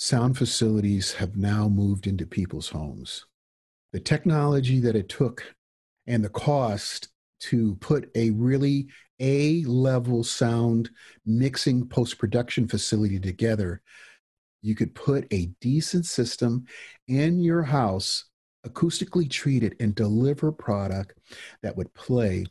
sound 0.00 0.38
facilities 0.38 1.12
have 1.12 1.36
now 1.36 1.68
moved 1.68 2.06
into 2.06 2.24
people's 2.24 2.70
homes. 2.70 3.26
The 3.92 4.00
technology 4.00 4.80
that 4.80 4.96
it 4.96 5.10
took 5.10 5.54
and 6.06 6.24
the 6.24 6.30
cost 6.30 7.08
to 7.40 7.74
put 7.76 8.10
a 8.14 8.30
really 8.30 8.88
A 9.20 9.62
level 9.64 10.24
sound 10.24 10.88
mixing 11.26 11.86
post 11.86 12.16
production 12.16 12.66
facility 12.66 13.20
together, 13.20 13.82
you 14.62 14.74
could 14.74 14.94
put 14.94 15.30
a 15.30 15.50
decent 15.60 16.06
system 16.06 16.64
in 17.06 17.38
your 17.38 17.62
house, 17.62 18.24
acoustically 18.66 19.28
treated, 19.28 19.76
and 19.80 19.94
deliver 19.94 20.50
product 20.50 21.18
that 21.62 21.76
would 21.76 21.92
play 21.92 22.46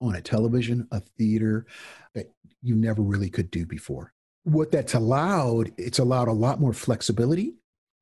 on 0.00 0.14
a 0.14 0.22
television, 0.22 0.88
a 0.92 1.00
theater 1.00 1.66
that 2.14 2.32
you 2.62 2.74
never 2.74 3.02
really 3.02 3.28
could 3.28 3.50
do 3.50 3.66
before. 3.66 4.14
What 4.46 4.70
that's 4.70 4.94
allowed, 4.94 5.72
it's 5.76 5.98
allowed 5.98 6.28
a 6.28 6.32
lot 6.32 6.60
more 6.60 6.72
flexibility, 6.72 7.54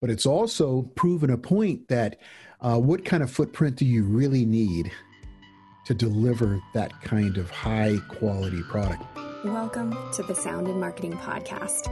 but 0.03 0.11
it's 0.11 0.27
also 0.27 0.83
proven 0.95 1.30
a 1.30 1.39
point 1.39 1.89
that 1.89 2.20
uh, 2.61 2.79
what 2.79 3.07
kind 3.07 3.23
of 3.23 3.30
footprint 3.30 3.77
do 3.77 3.87
you 3.87 4.05
really 4.05 4.45
need 4.45 4.93
to 5.87 5.95
deliver 5.95 6.61
that 6.75 7.01
kind 7.01 7.39
of 7.39 7.48
high 7.48 7.97
quality 8.11 8.61
product? 8.65 9.03
Welcome 9.43 9.97
to 10.12 10.23
the 10.23 10.34
Sound 10.34 10.69
In 10.69 10.79
Marketing 10.79 11.15
Podcast 11.15 11.89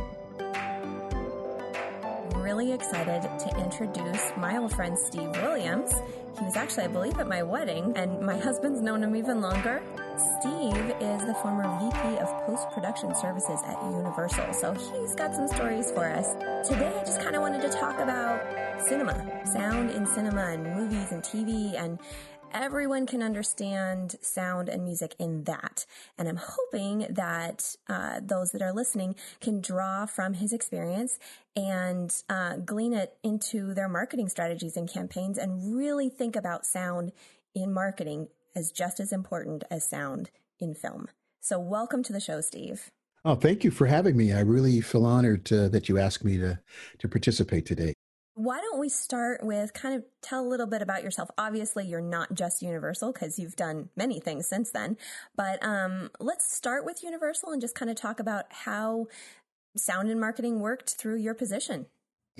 really 2.52 2.72
excited 2.72 3.22
to 3.38 3.56
introduce 3.58 4.32
my 4.36 4.58
old 4.58 4.74
friend 4.74 4.98
Steve 4.98 5.30
Williams. 5.36 5.90
He 6.38 6.44
was 6.44 6.56
actually, 6.56 6.84
I 6.84 6.88
believe, 6.88 7.18
at 7.18 7.28
my 7.28 7.42
wedding, 7.42 7.92
and 7.96 8.20
my 8.20 8.36
husband's 8.38 8.80
known 8.80 9.02
him 9.02 9.14
even 9.14 9.40
longer. 9.40 9.82
Steve 10.40 10.94
is 11.00 11.24
the 11.24 11.34
former 11.42 11.64
VP 11.78 12.18
of 12.18 12.28
Post 12.46 12.70
Production 12.72 13.14
Services 13.14 13.60
at 13.66 13.82
Universal, 13.82 14.52
so 14.54 14.72
he's 14.72 15.14
got 15.14 15.34
some 15.34 15.46
stories 15.48 15.90
for 15.90 16.06
us. 16.06 16.32
Today, 16.68 16.92
I 16.98 17.04
just 17.04 17.20
kind 17.20 17.36
of 17.36 17.42
wanted 17.42 17.62
to 17.62 17.68
talk 17.68 17.98
about 17.98 18.40
cinema, 18.86 19.14
sound 19.46 19.90
in 19.90 20.06
cinema, 20.06 20.46
and 20.46 20.64
movies 20.74 21.12
and 21.12 21.22
TV, 21.22 21.78
and 21.78 21.98
everyone 22.52 23.06
can 23.06 23.22
understand 23.22 24.16
sound 24.20 24.68
and 24.68 24.84
music 24.84 25.14
in 25.18 25.44
that. 25.44 25.86
And 26.18 26.28
I'm 26.28 26.38
hoping 26.40 27.06
that 27.10 27.76
uh, 27.88 28.20
those 28.22 28.50
that 28.50 28.62
are 28.62 28.72
listening 28.72 29.16
can 29.40 29.60
draw 29.60 30.06
from 30.06 30.34
his 30.34 30.52
experience 30.52 31.18
and 31.56 32.14
uh, 32.28 32.56
glean 32.56 32.92
it 32.92 33.16
into 33.22 33.74
their 33.74 33.88
marketing 33.88 34.28
strategies 34.28 34.76
and 34.76 34.88
campaigns 34.88 35.38
and 35.38 35.74
really 35.74 36.08
think 36.08 36.36
about 36.36 36.66
sound 36.66 37.12
in 37.54 37.72
marketing 37.72 38.28
as 38.54 38.70
just 38.70 39.00
as 39.00 39.12
important 39.12 39.64
as 39.70 39.88
sound 39.88 40.30
in 40.58 40.74
film. 40.74 41.08
So, 41.40 41.58
welcome 41.58 42.02
to 42.04 42.12
the 42.12 42.20
show, 42.20 42.40
Steve. 42.40 42.90
Oh, 43.24 43.34
thank 43.34 43.64
you 43.64 43.70
for 43.70 43.86
having 43.86 44.16
me. 44.16 44.32
I 44.32 44.40
really 44.40 44.80
feel 44.80 45.06
honored 45.06 45.44
to, 45.46 45.68
that 45.68 45.88
you 45.88 45.98
asked 45.98 46.24
me 46.24 46.38
to, 46.38 46.58
to 46.98 47.08
participate 47.08 47.66
today. 47.66 47.94
Why 48.34 48.60
don't 48.60 48.80
we 48.80 48.88
start 48.88 49.44
with 49.44 49.74
kind 49.74 49.94
of 49.94 50.04
tell 50.22 50.44
a 50.44 50.48
little 50.48 50.66
bit 50.66 50.80
about 50.80 51.02
yourself? 51.02 51.30
Obviously, 51.36 51.86
you're 51.86 52.00
not 52.00 52.32
just 52.32 52.62
Universal 52.62 53.12
because 53.12 53.38
you've 53.38 53.56
done 53.56 53.90
many 53.94 54.20
things 54.20 54.48
since 54.48 54.70
then, 54.70 54.96
but 55.36 55.62
um, 55.62 56.10
let's 56.18 56.50
start 56.50 56.86
with 56.86 57.02
Universal 57.02 57.50
and 57.50 57.60
just 57.60 57.74
kind 57.74 57.90
of 57.90 57.96
talk 57.96 58.20
about 58.20 58.46
how 58.50 59.06
sound 59.76 60.08
and 60.08 60.18
marketing 60.18 60.60
worked 60.60 60.94
through 60.94 61.16
your 61.16 61.34
position. 61.34 61.86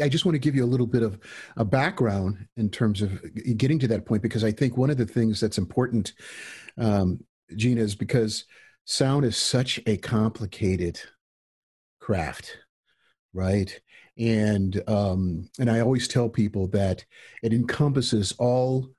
I 0.01 0.09
just 0.09 0.25
want 0.25 0.35
to 0.35 0.39
give 0.39 0.55
you 0.55 0.65
a 0.65 0.67
little 0.67 0.87
bit 0.87 1.03
of 1.03 1.19
a 1.57 1.65
background 1.65 2.47
in 2.57 2.71
terms 2.71 3.03
of 3.03 3.21
getting 3.59 3.79
to 3.81 3.89
that 3.89 4.07
point 4.07 4.23
because 4.23 4.45
I 4.45 4.51
think 4.51 4.77
one 4.77 4.89
of 4.89 4.97
the 4.97 5.05
things 5.05 5.41
that's 5.41 5.59
important, 5.59 6.15
um, 6.79 7.21
Jeanna, 7.55 7.83
is 7.83 7.95
because 7.95 8.47
sound 8.85 9.27
is 9.27 9.37
such 9.37 9.79
a 9.87 9.99
complicated 9.99 10.99
craft, 12.01 12.57
right? 13.35 13.79
And 14.19 14.83
um, 14.89 15.49
and 15.59 15.71
I 15.71 15.81
always 15.81 16.07
tell 16.07 16.29
people 16.29 16.67
that 16.69 17.05
it 17.43 17.53
encompasses 17.53 18.33
all 18.39 18.91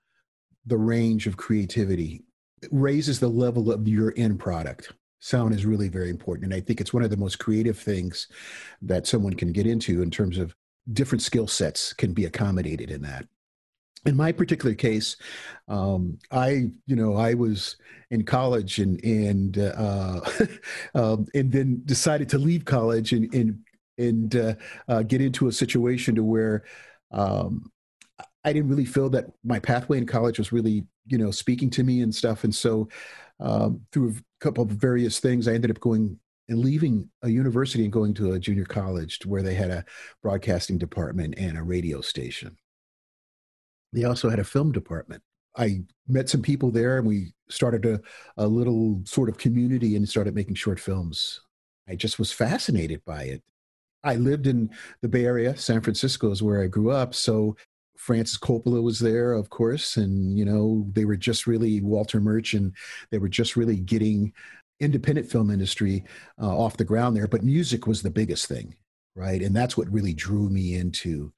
the 0.66 0.78
range 0.78 1.28
of 1.28 1.38
creativity. 1.38 2.23
It 2.61 2.69
raises 2.72 3.19
the 3.19 3.28
level 3.28 3.72
of 3.72 3.88
your 3.88 4.13
end 4.18 4.40
product. 4.40 4.94
Sound 5.19 5.53
is 5.53 5.66
really 5.66 5.88
very 5.88 6.09
important, 6.09 6.46
and 6.46 6.53
I 6.53 6.62
think 6.62 6.81
it's 6.81 6.94
one 6.94 7.03
of 7.03 7.09
the 7.09 7.18
most 7.18 7.40
creative 7.40 7.78
things 7.78 8.28
that 8.81 9.07
someone 9.07 9.34
can 9.34 9.51
get 9.51 9.68
into 9.68 10.01
in 10.01 10.12
terms 10.12 10.38
of 10.38 10.56
different 10.91 11.22
skill 11.22 11.47
sets 11.47 11.94
can 11.94 12.13
be 12.13 12.25
accommodated 12.25 12.91
in 12.91 13.01
that. 13.03 13.25
In 14.06 14.18
my 14.18 14.34
particular 14.34 14.75
case, 14.75 15.16
um, 15.69 16.18
I, 16.30 16.72
you 16.88 16.95
know, 16.97 17.16
I 17.16 17.35
was 17.35 17.78
in 18.12 18.25
college 18.25 18.80
and 18.80 19.01
and 19.03 19.57
uh, 19.57 20.19
um, 20.95 21.28
and 21.34 21.51
then 21.51 21.81
decided 21.85 22.28
to 22.30 22.38
leave 22.38 22.66
college 22.66 23.13
and, 23.13 23.34
and 23.34 23.59
and 23.98 24.36
uh, 24.36 24.56
uh, 24.88 25.04
get 25.04 25.22
into 25.22 25.48
a 25.48 25.52
situation 25.52 26.16
to 26.16 26.24
where 26.24 26.64
um, 27.12 27.72
I 28.44 28.54
didn't 28.54 28.70
really 28.70 28.86
feel 28.86 29.09
that 29.12 29.28
my 29.44 29.59
pathway 29.59 29.98
in 29.98 30.06
college 30.06 30.38
was 30.38 30.52
really, 30.52 30.86
you 31.08 31.18
know, 31.18 31.31
speaking 31.31 31.70
to 31.72 31.84
me 31.84 32.02
and 32.02 32.14
stuff. 32.14 32.44
And 32.44 32.54
so, 32.54 32.90
um, 33.40 33.81
through 33.92 34.12
a 34.12 34.14
couple 34.40 34.64
of 34.64 34.70
various 34.70 35.20
things, 35.20 35.48
I 35.48 35.54
ended 35.54 35.72
up 35.72 35.80
going 35.80 36.20
and 36.50 36.59
leaving 36.59 37.09
a 37.22 37.30
university 37.30 37.84
and 37.84 37.94
going 37.94 38.14
to 38.16 38.34
a 38.34 38.40
junior 38.40 38.66
college 38.66 39.20
where 39.26 39.42
they 39.42 39.54
had 39.54 39.72
a 39.72 39.86
broadcasting 40.22 40.78
department 40.78 41.36
and 41.38 41.58
a 41.58 41.64
radio 41.64 42.02
station. 42.02 42.58
They 43.94 44.04
also 44.04 44.30
had 44.30 44.40
a 44.40 44.44
film 44.44 44.72
department. 44.72 45.24
I 45.56 45.84
met 46.08 46.30
some 46.30 46.42
people 46.42 46.72
there 46.72 46.98
and 46.98 47.08
we 47.08 47.34
started 47.50 47.86
a, 47.86 48.02
a 48.38 48.48
little 48.48 49.02
sort 49.06 49.30
of 49.30 49.38
community 49.38 49.96
and 49.96 50.08
started 50.10 50.36
making 50.36 50.56
short 50.56 50.80
films. 50.80 51.42
I 51.88 51.96
just 51.96 52.18
was 52.18 52.31
fascinated 52.31 53.04
by 53.06 53.24
it. 53.24 53.44
I 54.03 54.16
lived 54.16 54.47
in 54.47 54.69
the 55.02 55.09
Bay 55.09 55.25
Area. 55.25 55.56
San 55.56 55.81
Francisco 55.81 56.31
is 56.31 56.44
where 56.44 56.62
I 56.62 56.68
grew 56.68 56.91
up. 56.91 57.16
So 57.16 57.56
Francis 57.97 58.38
Coppola 58.38 58.81
was 58.84 59.00
there, 59.00 59.34
of 59.34 59.50
course, 59.50 59.96
and 59.97 60.38
you 60.38 60.44
know 60.44 60.86
they 60.91 61.06
were 61.06 61.16
just 61.16 61.47
really 61.47 61.81
Walter 61.81 62.19
Murch, 62.19 62.53
and 62.53 62.74
they 63.12 63.18
were 63.18 63.30
just 63.30 63.56
really 63.56 63.78
getting 63.78 64.34
independent 64.80 65.30
film 65.30 65.50
industry 65.50 66.03
uh, 66.42 66.58
off 66.58 66.78
the 66.78 66.84
ground 66.84 67.16
there. 67.16 67.28
But 67.28 67.44
music 67.44 67.88
was 67.88 68.02
the 68.02 68.12
biggest 68.12 68.47
thing, 68.47 68.75
right? 69.16 69.42
And 69.42 69.56
that's 69.56 69.78
what 69.78 69.90
really 69.90 70.13
drew 70.13 70.50
me 70.50 70.75
into 70.75 71.31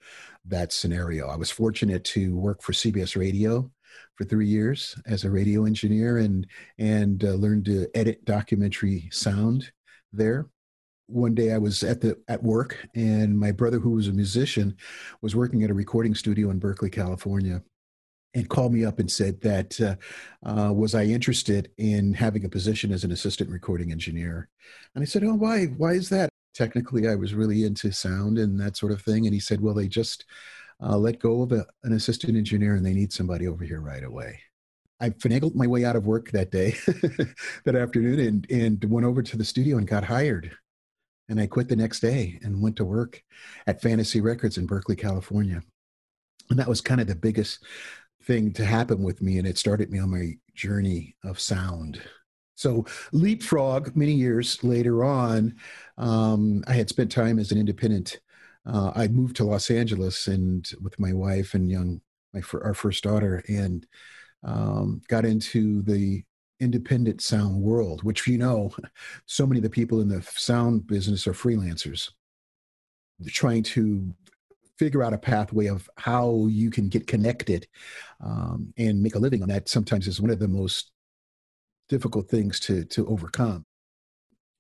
that 0.46 0.74
scenario. 0.74 1.28
I 1.28 1.36
was 1.36 1.52
fortunate 1.52 2.04
to 2.06 2.36
work 2.36 2.64
for 2.64 2.72
CBS 2.72 3.16
Radio 3.16 3.72
for 4.16 4.24
three 4.24 4.48
years 4.48 4.96
as 5.06 5.24
a 5.24 5.30
radio 5.30 5.66
engineer, 5.66 6.18
and 6.18 6.48
and 6.80 7.24
uh, 7.24 7.34
learned 7.34 7.66
to 7.66 7.88
edit 7.94 8.26
documentary 8.26 9.10
sound 9.12 9.72
there 10.12 10.48
one 11.08 11.36
day 11.36 11.54
I 11.54 11.58
was 11.58 11.84
at 11.84 12.02
the 12.02 12.18
at 12.28 12.44
work, 12.44 12.88
and 12.96 13.38
my 13.38 13.52
brother, 13.52 13.80
who 13.80 13.92
was 13.92 14.08
a 14.08 14.14
musician, 14.14 14.76
was 15.22 15.36
working 15.36 15.64
at 15.64 15.70
a 15.70 15.74
recording 15.74 16.16
studio 16.16 16.50
in 16.50 16.60
Berkeley, 16.60 16.90
California, 16.90 17.62
and 18.34 18.50
called 18.50 18.74
me 18.74 18.86
up 18.86 19.00
and 19.00 19.12
said 19.12 19.42
that 19.42 19.80
uh, 19.80 19.96
uh, 20.46 20.74
was 20.74 20.96
I 20.96 21.04
interested 21.06 21.72
in 21.78 22.14
having 22.14 22.44
a 22.46 22.50
position 22.50 22.92
as 22.92 23.04
an 23.04 23.12
assistant 23.12 23.50
recording 23.50 23.92
engineer, 23.92 24.50
and 24.96 25.02
I 25.02 25.06
said, 25.06 25.24
"Oh, 25.24 25.36
why? 25.36 25.66
Why 25.66 25.94
is 25.94 26.10
that?" 26.10 26.30
Technically, 26.54 27.08
I 27.08 27.16
was 27.16 27.34
really 27.34 27.66
into 27.66 27.92
sound 27.92 28.38
and 28.38 28.60
that 28.60 28.78
sort 28.78 28.92
of 28.92 29.02
thing, 29.02 29.26
and 29.26 29.34
he 29.34 29.40
said, 29.40 29.62
"Well, 29.62 29.76
they 29.76 29.88
just 29.88 30.26
uh, 30.82 30.98
let 30.98 31.20
go 31.20 31.44
of 31.44 31.52
a, 31.52 31.66
an 31.84 31.94
assistant 31.94 32.36
engineer, 32.38 32.76
and 32.76 32.86
they 32.86 32.94
need 32.94 33.14
somebody 33.14 33.48
over 33.48 33.64
here 33.64 33.82
right 33.82 34.04
away." 34.04 34.40
I 35.00 35.10
finagled 35.10 35.56
my 35.56 35.68
way 35.68 35.84
out 35.84 35.98
of 35.98 36.08
work 36.08 36.32
that 36.32 36.52
day, 36.52 36.76
that 37.66 37.76
afternoon, 37.76 38.20
and 38.20 38.48
and 38.50 38.84
went 38.86 39.06
over 39.06 39.22
to 39.22 39.38
the 39.38 39.46
studio 39.46 39.78
and 39.78 39.88
got 39.88 40.04
hired 40.06 40.56
and 41.30 41.40
I 41.40 41.48
quit 41.48 41.68
the 41.68 41.76
next 41.76 42.00
day 42.00 42.40
and 42.44 42.62
went 42.62 42.76
to 42.78 42.86
work 42.86 43.24
at 43.68 43.82
Fantasy 43.82 44.22
Records 44.22 44.58
in 44.58 44.66
Berkeley, 44.66 44.96
California. 44.96 45.62
And 46.50 46.60
that 46.60 46.68
was 46.68 46.82
kind 46.82 47.02
of 47.02 47.08
the 47.08 47.16
biggest 47.16 47.64
thing 48.24 48.54
to 48.54 48.66
happen 48.66 49.02
with 49.04 49.22
me. 49.22 49.38
And 49.38 49.48
it 49.48 49.58
started 49.58 49.92
me 49.92 50.00
on 50.00 50.12
my 50.12 50.34
journey 50.54 51.16
of 51.24 51.40
sound. 51.40 52.02
So, 52.56 52.86
leapfrog, 53.12 53.96
many 53.96 54.14
years 54.14 54.64
later 54.64 55.04
on, 55.04 55.56
um, 55.98 56.64
I 56.68 56.74
had 56.74 56.88
spent 56.88 57.12
time 57.12 57.38
as 57.38 57.52
an 57.52 57.58
independent. 57.58 58.20
Uh, 58.66 58.92
I 58.96 59.08
moved 59.10 59.36
to 59.38 59.44
Los 59.44 59.70
Angeles 59.70 60.28
and 60.28 60.68
with 60.82 60.98
my 60.98 61.12
wife 61.12 61.54
and 61.54 61.70
young, 61.70 62.00
my 62.34 62.42
our 62.54 62.74
first 62.74 63.04
daughter, 63.04 63.44
and 63.50 63.86
um, 64.44 65.02
got 65.10 65.26
into 65.26 65.82
the 65.82 66.24
independent 66.60 67.22
sound 67.22 67.62
world, 67.62 68.04
which 68.04 68.28
you 68.28 68.38
know, 68.38 68.72
so 69.26 69.46
many 69.46 69.60
of 69.60 69.64
the 69.64 69.70
people 69.70 70.02
in 70.02 70.10
the 70.10 70.22
sound 70.36 70.88
business 70.88 71.28
are 71.28 71.34
freelancers. 71.34 72.12
They're 73.20 73.32
trying 73.32 73.64
to 73.64 74.14
figure 74.78 75.04
out 75.04 75.14
a 75.14 75.18
pathway 75.18 75.68
of 75.68 75.90
how 75.98 76.48
you 76.50 76.70
can 76.70 76.90
get 76.90 77.08
connected 77.08 77.66
um, 78.22 78.74
and 78.78 79.02
make 79.02 79.16
a 79.16 79.20
living 79.20 79.42
on 79.42 79.50
that. 79.50 79.70
Sometimes 79.70 80.08
is 80.08 80.22
one 80.22 80.32
of 80.32 80.40
the 80.40 80.48
most 80.48 80.92
difficult 81.88 82.30
things 82.30 82.60
to 82.62 82.84
to 82.86 83.08
overcome. 83.08 83.66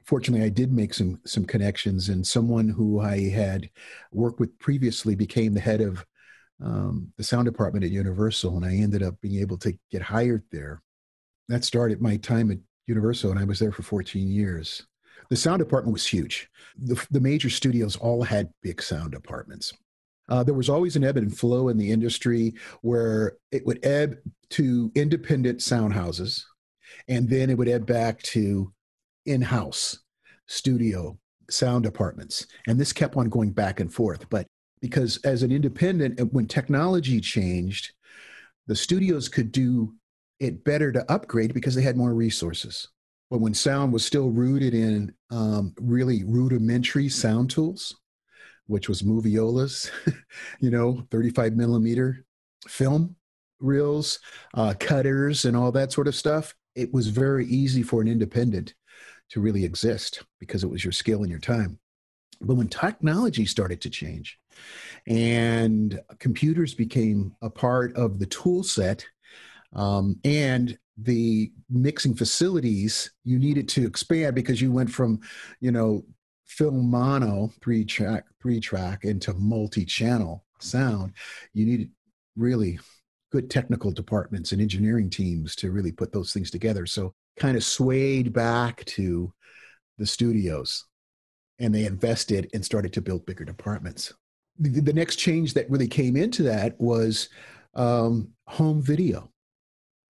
Fortunately, 0.05 0.45
I 0.45 0.49
did 0.49 0.71
make 0.71 0.93
some 0.93 1.19
some 1.25 1.45
connections, 1.45 2.09
and 2.09 2.25
someone 2.25 2.69
who 2.69 2.99
I 2.99 3.29
had 3.29 3.69
worked 4.11 4.39
with 4.39 4.57
previously 4.59 5.15
became 5.15 5.53
the 5.53 5.59
head 5.59 5.81
of 5.81 6.05
um, 6.63 7.11
the 7.17 7.23
sound 7.23 7.45
department 7.45 7.83
at 7.83 7.91
Universal, 7.91 8.55
and 8.55 8.65
I 8.65 8.75
ended 8.75 9.03
up 9.03 9.19
being 9.19 9.41
able 9.41 9.57
to 9.59 9.77
get 9.91 10.01
hired 10.01 10.43
there 10.51 10.81
that 11.47 11.63
started 11.63 12.01
my 12.01 12.17
time 12.17 12.51
at 12.51 12.57
Universal, 12.87 13.31
and 13.31 13.39
I 13.39 13.43
was 13.43 13.59
there 13.59 13.71
for 13.71 13.83
14 13.83 14.27
years. 14.27 14.85
the 15.29 15.35
sound 15.35 15.59
department 15.59 15.93
was 15.93 16.05
huge. 16.05 16.49
The, 16.77 17.03
the 17.09 17.19
major 17.19 17.49
studios 17.49 17.95
all 17.95 18.21
had 18.21 18.51
big 18.61 18.81
sound 18.81 19.11
departments. 19.11 19.73
Uh, 20.29 20.43
there 20.43 20.53
was 20.53 20.69
always 20.69 20.95
an 20.95 21.03
ebb 21.03 21.17
and 21.17 21.35
flow 21.35 21.69
in 21.69 21.77
the 21.77 21.91
industry 21.91 22.53
where 22.81 23.37
it 23.51 23.65
would 23.65 23.83
ebb 23.83 24.17
to 24.51 24.91
independent 24.95 25.61
sound 25.61 25.93
houses, 25.93 26.45
and 27.07 27.29
then 27.29 27.49
it 27.49 27.57
would 27.57 27.67
ebb 27.67 27.85
back 27.85 28.21
to 28.23 28.71
in 29.25 29.41
house 29.41 29.99
studio 30.47 31.17
sound 31.49 31.83
departments. 31.83 32.47
And 32.67 32.79
this 32.79 32.93
kept 32.93 33.15
on 33.17 33.29
going 33.29 33.51
back 33.51 33.79
and 33.79 33.93
forth. 33.93 34.29
But 34.29 34.47
because 34.81 35.17
as 35.23 35.43
an 35.43 35.51
independent, 35.51 36.19
when 36.33 36.47
technology 36.47 37.19
changed, 37.19 37.93
the 38.67 38.75
studios 38.75 39.29
could 39.29 39.51
do 39.51 39.93
it 40.39 40.63
better 40.63 40.91
to 40.91 41.11
upgrade 41.11 41.53
because 41.53 41.75
they 41.75 41.81
had 41.81 41.97
more 41.97 42.13
resources. 42.13 42.87
But 43.29 43.39
when 43.39 43.53
sound 43.53 43.91
was 43.91 44.05
still 44.05 44.29
rooted 44.29 44.73
in 44.73 45.13
um, 45.31 45.73
really 45.79 46.23
rudimentary 46.23 47.09
sound 47.09 47.49
tools, 47.49 47.95
which 48.67 48.87
was 48.87 49.01
moviolas, 49.01 49.89
you 50.59 50.69
know, 50.69 51.05
35 51.11 51.53
millimeter 51.53 52.25
film 52.67 53.15
reels, 53.59 54.19
uh, 54.53 54.73
cutters, 54.79 55.45
and 55.45 55.55
all 55.55 55.71
that 55.71 55.91
sort 55.91 56.07
of 56.07 56.15
stuff, 56.15 56.53
it 56.75 56.93
was 56.93 57.07
very 57.07 57.45
easy 57.47 57.81
for 57.81 58.01
an 58.01 58.07
independent 58.07 58.73
to 59.29 59.39
really 59.39 59.63
exist 59.63 60.23
because 60.39 60.63
it 60.63 60.69
was 60.69 60.83
your 60.83 60.91
skill 60.91 61.21
and 61.21 61.31
your 61.31 61.39
time. 61.39 61.79
But 62.41 62.55
when 62.55 62.67
technology 62.67 63.45
started 63.45 63.81
to 63.81 63.89
change 63.89 64.37
and 65.07 65.99
computers 66.19 66.73
became 66.73 67.33
a 67.41 67.49
part 67.49 67.95
of 67.95 68.19
the 68.19 68.25
tool 68.25 68.61
set, 68.61 69.05
um, 69.75 70.19
and 70.23 70.77
the 70.97 71.51
mixing 71.69 72.15
facilities 72.15 73.11
you 73.25 73.37
needed 73.37 73.67
to 73.67 73.85
expand 73.85 74.33
because 74.33 74.61
you 74.61 74.71
went 74.71 74.89
from 74.89 75.19
you 75.59 75.71
know 75.71 76.03
film 76.45 76.89
mono 76.89 77.51
three 77.61 77.83
track 77.83 78.23
three 78.41 78.59
track 78.59 79.03
into 79.03 79.33
multi-channel 79.33 80.45
sound. 80.59 81.13
You 81.53 81.65
needed 81.65 81.89
really 82.35 82.79
good 83.31 83.49
technical 83.49 83.91
departments 83.91 84.51
and 84.51 84.61
engineering 84.61 85.09
teams 85.09 85.55
to 85.57 85.71
really 85.71 85.91
put 85.91 86.11
those 86.11 86.31
things 86.31 86.49
together. 86.51 86.85
So 86.85 87.13
kind 87.37 87.57
of 87.57 87.63
swayed 87.63 88.31
back 88.31 88.85
to 88.85 89.33
the 89.97 90.05
studios 90.05 90.85
and 91.59 91.73
they 91.73 91.85
invested 91.85 92.49
and 92.53 92.63
started 92.63 92.93
to 92.93 93.01
build 93.01 93.25
bigger 93.25 93.45
departments. 93.45 94.13
The, 94.59 94.81
the 94.81 94.93
next 94.93 95.17
change 95.17 95.53
that 95.53 95.69
really 95.69 95.87
came 95.87 96.15
into 96.15 96.43
that 96.43 96.79
was 96.79 97.29
um, 97.73 98.29
home 98.47 98.81
video 98.81 99.29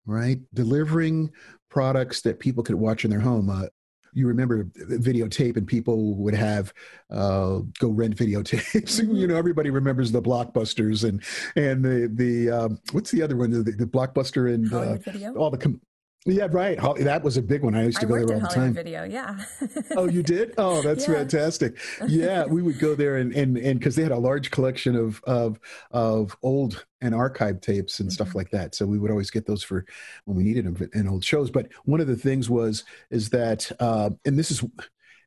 right 0.06 0.40
delivering 0.54 1.30
products 1.70 2.22
that 2.22 2.40
people 2.40 2.64
could 2.64 2.76
watch 2.76 3.06
in 3.06 3.12
their 3.12 3.20
home 3.20 3.50
uh, 3.50 3.66
you 4.14 4.28
remember 4.28 4.66
videotape 4.66 5.58
and 5.58 5.66
people 5.66 6.16
would 6.16 6.34
have 6.34 6.74
uh, 7.12 7.60
go 7.80 7.90
rent 7.90 8.16
videotapes. 8.16 9.00
you 9.16 9.28
know, 9.28 9.36
everybody 9.36 9.70
remembers 9.70 10.12
the 10.12 10.22
blockbusters 10.22 11.08
and 11.08 11.24
and 11.56 11.84
the 11.84 12.12
the 12.14 12.50
um, 12.50 12.80
what's 12.92 13.12
the 13.12 13.22
other 13.22 13.38
one? 13.38 13.52
The, 13.52 13.64
the 13.64 13.86
blockbuster 13.86 14.54
and 14.54 14.72
uh, 14.74 15.40
all 15.40 15.50
the 15.50 15.58
com- 15.58 15.82
yeah, 16.26 16.48
right. 16.52 16.78
That 17.00 17.24
was 17.24 17.38
a 17.38 17.42
big 17.42 17.64
one. 17.64 17.74
I 17.74 17.86
used 17.86 18.00
to 18.00 18.06
I 18.06 18.10
go 18.10 18.26
there 18.26 18.36
all 18.36 18.42
the 18.42 18.48
time. 18.48 18.74
Video, 18.74 19.06
yeah. 19.06 19.44
oh, 19.98 20.08
you 20.08 20.22
did? 20.22 20.54
Oh, 20.58 20.84
that's 20.84 21.08
yeah. 21.08 21.16
fantastic. 21.16 21.80
Yeah, 22.08 22.46
we 22.46 22.62
would 22.62 22.78
go 22.78 22.94
there 22.94 23.18
and 23.18 23.34
and 23.34 23.58
and 23.58 23.80
because 23.80 23.96
they 23.96 24.04
had 24.04 24.12
a 24.12 24.18
large 24.18 24.52
collection 24.52 24.96
of 24.96 25.20
of 25.24 25.60
of 25.90 26.38
old 26.44 26.86
and 27.02 27.16
archive 27.16 27.60
tapes 27.60 28.00
and 28.00 28.08
mm-hmm. 28.08 28.14
stuff 28.14 28.36
like 28.36 28.52
that. 28.52 28.76
So 28.76 28.86
we 28.86 29.00
would 29.00 29.10
always 29.10 29.32
get 29.32 29.48
those 29.48 29.64
for 29.64 29.84
when 30.26 30.38
we 30.38 30.44
needed 30.44 30.66
them 30.66 30.90
in 30.94 31.08
old 31.08 31.26
shows. 31.26 31.50
But 31.50 31.70
one 31.86 32.00
of 32.00 32.08
the 32.08 32.16
things 32.16 32.52
was 32.52 32.84
is 33.10 33.30
that, 33.32 33.72
uh, 33.80 34.12
and 34.24 34.38
this 34.38 34.52
is, 34.52 34.64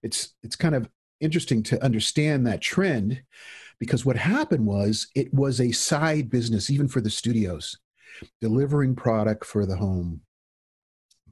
it's 0.05 0.35
it's 0.45 0.57
kind 0.57 0.77
of 0.77 0.89
interesting 1.21 1.65
to 1.65 1.83
understand 1.83 2.47
that 2.47 2.61
trend 2.61 3.21
because 3.81 4.07
what 4.07 4.17
happened 4.17 4.65
was 4.65 5.09
it 5.17 5.35
was 5.35 5.61
a 5.61 5.73
side 5.73 6.31
business 6.31 6.71
even 6.71 6.87
for 6.87 7.01
the 7.01 7.11
studios 7.11 7.79
delivering 8.41 8.95
product 8.95 9.45
for 9.45 9.67
the 9.67 9.77
home 9.77 10.21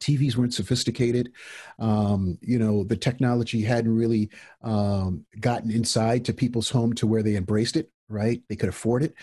TVs 0.03 0.37
weren't 0.37 0.55
sophisticated. 0.55 1.33
Um, 1.79 2.39
you 2.41 2.59
know, 2.59 2.85
the 2.85 2.97
technology 2.97 3.63
hadn't 3.63 3.95
really 3.95 4.31
um, 4.63 5.25
gotten 5.41 5.71
inside 5.71 6.25
to 6.25 6.33
people's 6.33 6.71
home 6.71 6.93
to 6.95 7.07
where 7.07 7.23
they 7.23 7.37
embraced 7.37 7.77
it, 7.77 7.91
right? 8.09 8.43
They 8.49 8.57
could 8.57 8.69
afford 8.69 9.05
it. 9.05 9.15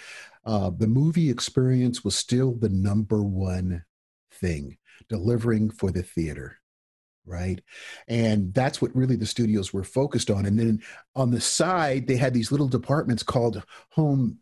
Uh, 0.46 0.72
the 0.76 0.88
movie 0.88 1.30
experience 1.30 2.04
was 2.04 2.16
still 2.16 2.54
the 2.54 2.70
number 2.70 3.22
one 3.22 3.84
thing, 4.31 4.78
delivering 5.10 5.70
for 5.70 5.92
the 5.92 6.04
theater 6.04 6.60
right 7.26 7.62
and 8.08 8.54
that's 8.54 8.81
what 8.81 8.96
really 8.96 9.16
the 9.16 9.26
studios 9.26 9.72
were 9.72 9.84
focused 9.84 10.31
on 10.31 10.46
and 10.46 10.60
then 10.60 10.81
on 11.16 11.30
the 11.30 11.40
side 11.40 12.08
they 12.08 12.16
had 12.16 12.34
these 12.34 12.52
little 12.52 12.68
departments 12.68 13.24
called 13.24 13.64
home 13.92 14.40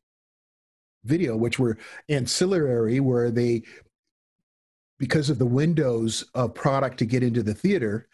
video 1.04 1.36
which 1.36 1.60
were 1.60 1.78
ancillary 2.10 3.00
where 3.00 3.30
they 3.30 3.62
because 5.00 5.30
of 5.30 5.38
the 5.38 5.46
windows 5.46 6.26
of 6.34 6.54
product 6.54 6.98
to 7.00 7.06
get 7.06 7.24
into 7.24 7.44
the 7.44 7.54
theater, 7.54 8.08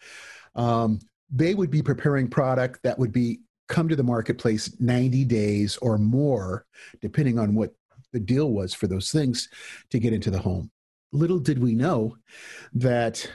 um, 0.54 1.00
they 1.30 1.54
would 1.54 1.70
be 1.70 1.82
preparing 1.82 2.28
product 2.28 2.80
that 2.82 2.98
would 2.98 3.12
be 3.12 3.40
come 3.68 3.88
to 3.88 3.96
the 3.96 4.02
marketplace 4.02 4.76
90 4.78 5.24
days 5.24 5.76
or 5.78 5.98
more, 5.98 6.66
depending 7.00 7.38
on 7.38 7.54
what 7.54 7.74
the 8.12 8.20
deal 8.20 8.50
was 8.50 8.74
for 8.74 8.86
those 8.86 9.10
things 9.10 9.48
to 9.90 9.98
get 9.98 10.12
into 10.12 10.30
the 10.30 10.38
home. 10.38 10.70
Little 11.12 11.38
did 11.38 11.58
we 11.58 11.74
know 11.74 12.16
that 12.74 13.28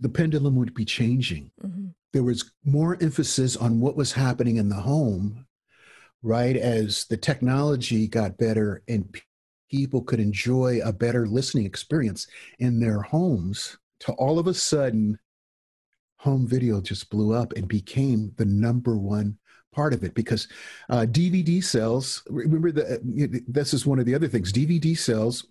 the 0.00 0.08
pendulum 0.08 0.56
would 0.56 0.74
be 0.74 0.84
changing. 0.84 1.50
Mm-hmm. 1.62 1.86
There 2.12 2.22
was 2.22 2.52
more 2.64 2.98
emphasis 3.00 3.56
on 3.56 3.80
what 3.80 3.96
was 3.96 4.12
happening 4.12 4.56
in 4.56 4.68
the 4.68 4.76
home, 4.76 5.46
right? 6.22 6.56
As 6.56 7.06
the 7.06 7.16
technology 7.16 8.06
got 8.06 8.38
better 8.38 8.82
and 8.86 9.10
people 9.70 10.02
could 10.02 10.20
enjoy 10.20 10.80
a 10.84 10.92
better 10.92 11.26
listening 11.26 11.66
experience 11.66 12.26
in 12.58 12.80
their 12.80 13.00
homes 13.00 13.78
to 14.00 14.12
all 14.12 14.38
of 14.38 14.46
a 14.46 14.54
sudden 14.54 15.18
home 16.16 16.46
video 16.46 16.80
just 16.80 17.10
blew 17.10 17.34
up 17.34 17.52
and 17.54 17.68
became 17.68 18.32
the 18.36 18.44
number 18.44 18.96
one 18.96 19.36
part 19.72 19.92
of 19.92 20.02
it. 20.04 20.14
Because 20.14 20.48
uh, 20.90 21.06
dvd 21.08 21.62
sales 21.62 22.22
remember 22.28 22.72
that 22.72 23.44
this 23.48 23.74
is 23.74 23.86
one 23.86 23.98
of 23.98 24.06
the 24.06 24.14
other 24.14 24.28
things 24.28 24.52
dvd 24.52 24.96
sales 24.96 25.46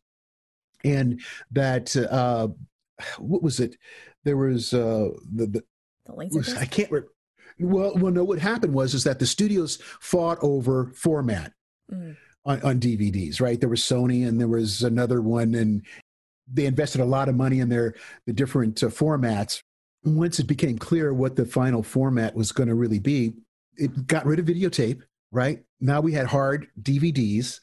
and 0.84 1.22
that 1.52 1.96
uh, 1.96 2.48
what 3.18 3.42
was 3.42 3.60
it? 3.60 3.78
There 4.24 4.38
was 4.38 4.74
uh, 4.74 5.10
the, 5.34 5.48
the, 5.48 5.64
the 6.06 6.14
was, 6.14 6.56
i 6.56 6.66
can't 6.66 6.92
re- 6.92 7.02
well 7.60 7.94
well 7.96 8.12
no 8.12 8.24
what 8.24 8.40
happened 8.40 8.74
was 8.74 8.94
is 8.94 9.04
that 9.04 9.20
the 9.20 9.26
studios 9.26 9.80
fought 10.00 10.38
over 10.42 10.92
format. 10.96 11.54
Mm 11.92 12.16
on, 12.46 12.62
on 12.62 12.80
DVDs, 12.80 13.42
right? 13.42 13.60
There 13.60 13.70
was 13.70 13.82
Sony 13.82 14.28
and 14.28 14.40
there 14.40 14.48
was 14.48 14.84
another 14.84 15.22
one, 15.22 15.56
and 15.56 15.84
they 16.52 16.66
invested 16.66 17.02
a 17.02 17.06
lot 17.06 17.30
of 17.30 17.36
money 17.36 17.60
in 17.60 17.70
their 17.70 17.96
the 18.26 18.34
different 18.34 18.82
uh, 18.84 18.88
formats. 18.88 19.62
Once 20.04 20.40
it 20.40 20.48
became 20.48 20.78
clear 20.78 21.14
what 21.14 21.36
the 21.36 21.46
final 21.46 21.82
format 21.82 22.36
was 22.36 22.52
going 22.52 22.68
to 22.68 22.76
really 22.76 23.00
be, 23.00 23.34
it 23.78 24.08
got 24.08 24.26
rid 24.26 24.40
of 24.40 24.46
videotape. 24.46 25.02
Right 25.32 25.64
now, 25.80 26.02
we 26.02 26.14
had 26.14 26.28
hard 26.28 26.68
DVDs, 26.82 27.60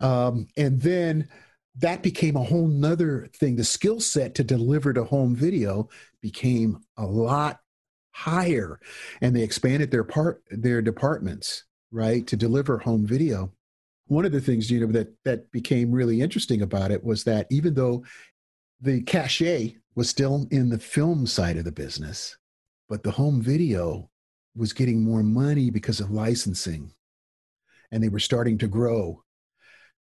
um, 0.00 0.48
and 0.56 0.80
then 0.80 1.28
that 1.76 2.02
became 2.02 2.36
a 2.36 2.42
whole 2.42 2.66
nother 2.66 3.28
thing. 3.34 3.56
The 3.56 3.64
skill 3.64 4.00
set 4.00 4.34
to 4.36 4.44
deliver 4.44 4.92
to 4.92 5.04
home 5.04 5.36
video 5.36 5.88
became 6.20 6.80
a 6.96 7.06
lot 7.06 7.60
higher, 8.12 8.80
and 9.20 9.36
they 9.36 9.42
expanded 9.42 9.90
their 9.90 10.04
part 10.04 10.42
their 10.50 10.82
departments 10.82 11.64
right 11.92 12.26
to 12.26 12.36
deliver 12.36 12.78
home 12.78 13.06
video 13.06 13.52
one 14.12 14.26
of 14.26 14.32
the 14.32 14.40
things, 14.40 14.70
you 14.70 14.80
know, 14.80 14.92
that 14.92 15.08
that 15.24 15.50
became 15.50 15.90
really 15.90 16.20
interesting 16.20 16.60
about 16.60 16.90
it 16.90 17.02
was 17.02 17.24
that 17.24 17.46
even 17.50 17.74
though 17.74 18.04
the 18.80 19.02
cachet 19.02 19.76
was 19.94 20.08
still 20.08 20.46
in 20.50 20.68
the 20.68 20.78
film 20.78 21.26
side 21.26 21.56
of 21.56 21.64
the 21.64 21.72
business, 21.72 22.36
but 22.88 23.02
the 23.02 23.10
home 23.10 23.40
video 23.40 24.10
was 24.54 24.74
getting 24.74 25.02
more 25.02 25.22
money 25.22 25.70
because 25.70 25.98
of 25.98 26.10
licensing 26.10 26.92
and 27.90 28.02
they 28.02 28.10
were 28.10 28.18
starting 28.18 28.58
to 28.58 28.68
grow. 28.68 29.22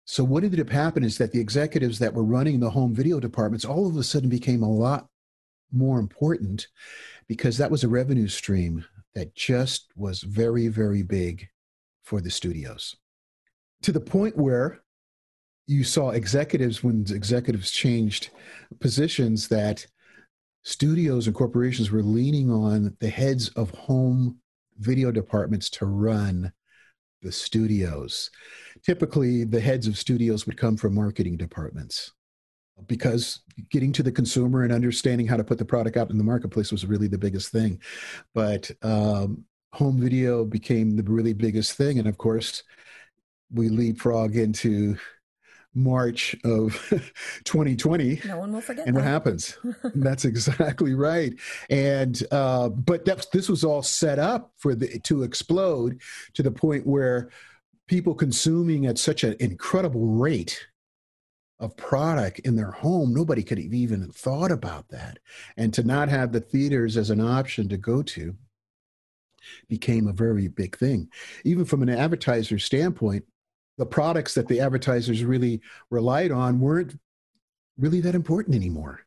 So, 0.05 0.23
what 0.23 0.43
ended 0.43 0.59
up 0.59 0.69
happening 0.69 1.07
is 1.07 1.17
that 1.17 1.31
the 1.31 1.39
executives 1.39 1.97
that 1.97 2.13
were 2.13 2.23
running 2.23 2.59
the 2.59 2.69
home 2.69 2.93
video 2.93 3.19
departments 3.19 3.65
all 3.65 3.87
of 3.87 3.97
a 3.97 4.03
sudden 4.03 4.29
became 4.29 4.61
a 4.61 4.71
lot 4.71 5.07
more 5.71 5.99
important 5.99 6.67
because 7.27 7.57
that 7.57 7.71
was 7.71 7.83
a 7.83 7.89
revenue 7.89 8.27
stream 8.27 8.85
that 9.15 9.33
just 9.33 9.87
was 9.95 10.21
very, 10.21 10.67
very 10.67 11.01
big 11.01 11.47
for 12.03 12.21
the 12.21 12.29
studios 12.29 12.95
to 13.81 13.91
the 13.91 13.99
point 13.99 14.37
where 14.37 14.81
you 15.67 15.83
saw 15.83 16.09
executives 16.09 16.83
when 16.83 17.05
executives 17.09 17.71
changed 17.71 18.29
positions 18.79 19.47
that 19.47 19.85
studios 20.63 21.27
and 21.27 21.35
corporations 21.35 21.91
were 21.91 22.03
leaning 22.03 22.51
on 22.51 22.95
the 22.99 23.09
heads 23.09 23.49
of 23.49 23.69
home 23.71 24.37
video 24.77 25.11
departments 25.11 25.69
to 25.69 25.85
run 25.85 26.51
the 27.21 27.31
studios. 27.31 28.29
Typically, 28.85 29.43
the 29.43 29.59
heads 29.59 29.87
of 29.87 29.97
studios 29.97 30.45
would 30.45 30.57
come 30.57 30.77
from 30.77 30.93
marketing 30.93 31.37
departments, 31.37 32.11
because 32.87 33.39
getting 33.71 33.91
to 33.93 34.03
the 34.03 34.11
consumer 34.11 34.63
and 34.63 34.73
understanding 34.73 35.25
how 35.25 35.37
to 35.37 35.43
put 35.43 35.57
the 35.57 35.65
product 35.65 35.97
out 35.97 36.11
in 36.11 36.17
the 36.17 36.23
marketplace 36.23 36.71
was 36.71 36.85
really 36.85 37.07
the 37.07 37.17
biggest 37.17 37.51
thing. 37.51 37.79
But 38.33 38.69
um, 38.81 39.45
home 39.73 39.99
video 39.99 40.45
became 40.45 40.95
the 40.95 41.03
really 41.03 41.33
biggest 41.33 41.73
thing. 41.73 41.99
And 41.99 42.07
of 42.07 42.17
course, 42.17 42.63
we 43.51 43.69
leapfrog 43.69 44.35
into 44.35 44.97
March 45.75 46.35
of 46.45 46.73
2020. 47.43 48.21
No 48.25 48.37
one 48.37 48.53
will 48.53 48.61
forget. 48.61 48.87
And 48.87 48.95
that. 48.95 49.01
what 49.01 49.07
happens? 49.07 49.57
that's 49.95 50.25
exactly 50.25 50.93
right. 50.93 51.33
And 51.69 52.21
uh, 52.31 52.69
but 52.69 53.05
that, 53.05 53.27
this 53.33 53.49
was 53.49 53.63
all 53.63 53.83
set 53.83 54.17
up 54.17 54.53
for 54.57 54.73
the 54.73 54.99
to 54.99 55.23
explode 55.23 56.01
to 56.33 56.41
the 56.41 56.51
point 56.51 56.87
where 56.87 57.29
people 57.87 58.15
consuming 58.15 58.85
at 58.85 58.97
such 58.97 59.23
an 59.23 59.35
incredible 59.39 60.07
rate 60.07 60.65
of 61.59 61.75
product 61.77 62.39
in 62.39 62.55
their 62.55 62.71
home 62.71 63.13
nobody 63.13 63.41
could 63.41 63.57
have 63.57 63.73
even 63.73 64.11
thought 64.11 64.51
about 64.51 64.89
that 64.89 65.19
and 65.55 65.73
to 65.73 65.83
not 65.83 66.09
have 66.09 66.33
the 66.33 66.41
theaters 66.41 66.97
as 66.97 67.09
an 67.09 67.21
option 67.21 67.69
to 67.69 67.77
go 67.77 68.01
to 68.01 68.35
became 69.69 70.09
a 70.09 70.13
very 70.13 70.49
big 70.49 70.77
thing 70.77 71.07
even 71.45 71.63
from 71.63 71.81
an 71.81 71.87
advertiser 71.87 72.59
standpoint 72.59 73.23
the 73.77 73.85
products 73.85 74.33
that 74.33 74.47
the 74.47 74.59
advertisers 74.59 75.23
really 75.23 75.61
relied 75.89 76.31
on 76.31 76.59
weren't 76.59 76.97
really 77.77 78.01
that 78.01 78.15
important 78.15 78.55
anymore 78.55 79.01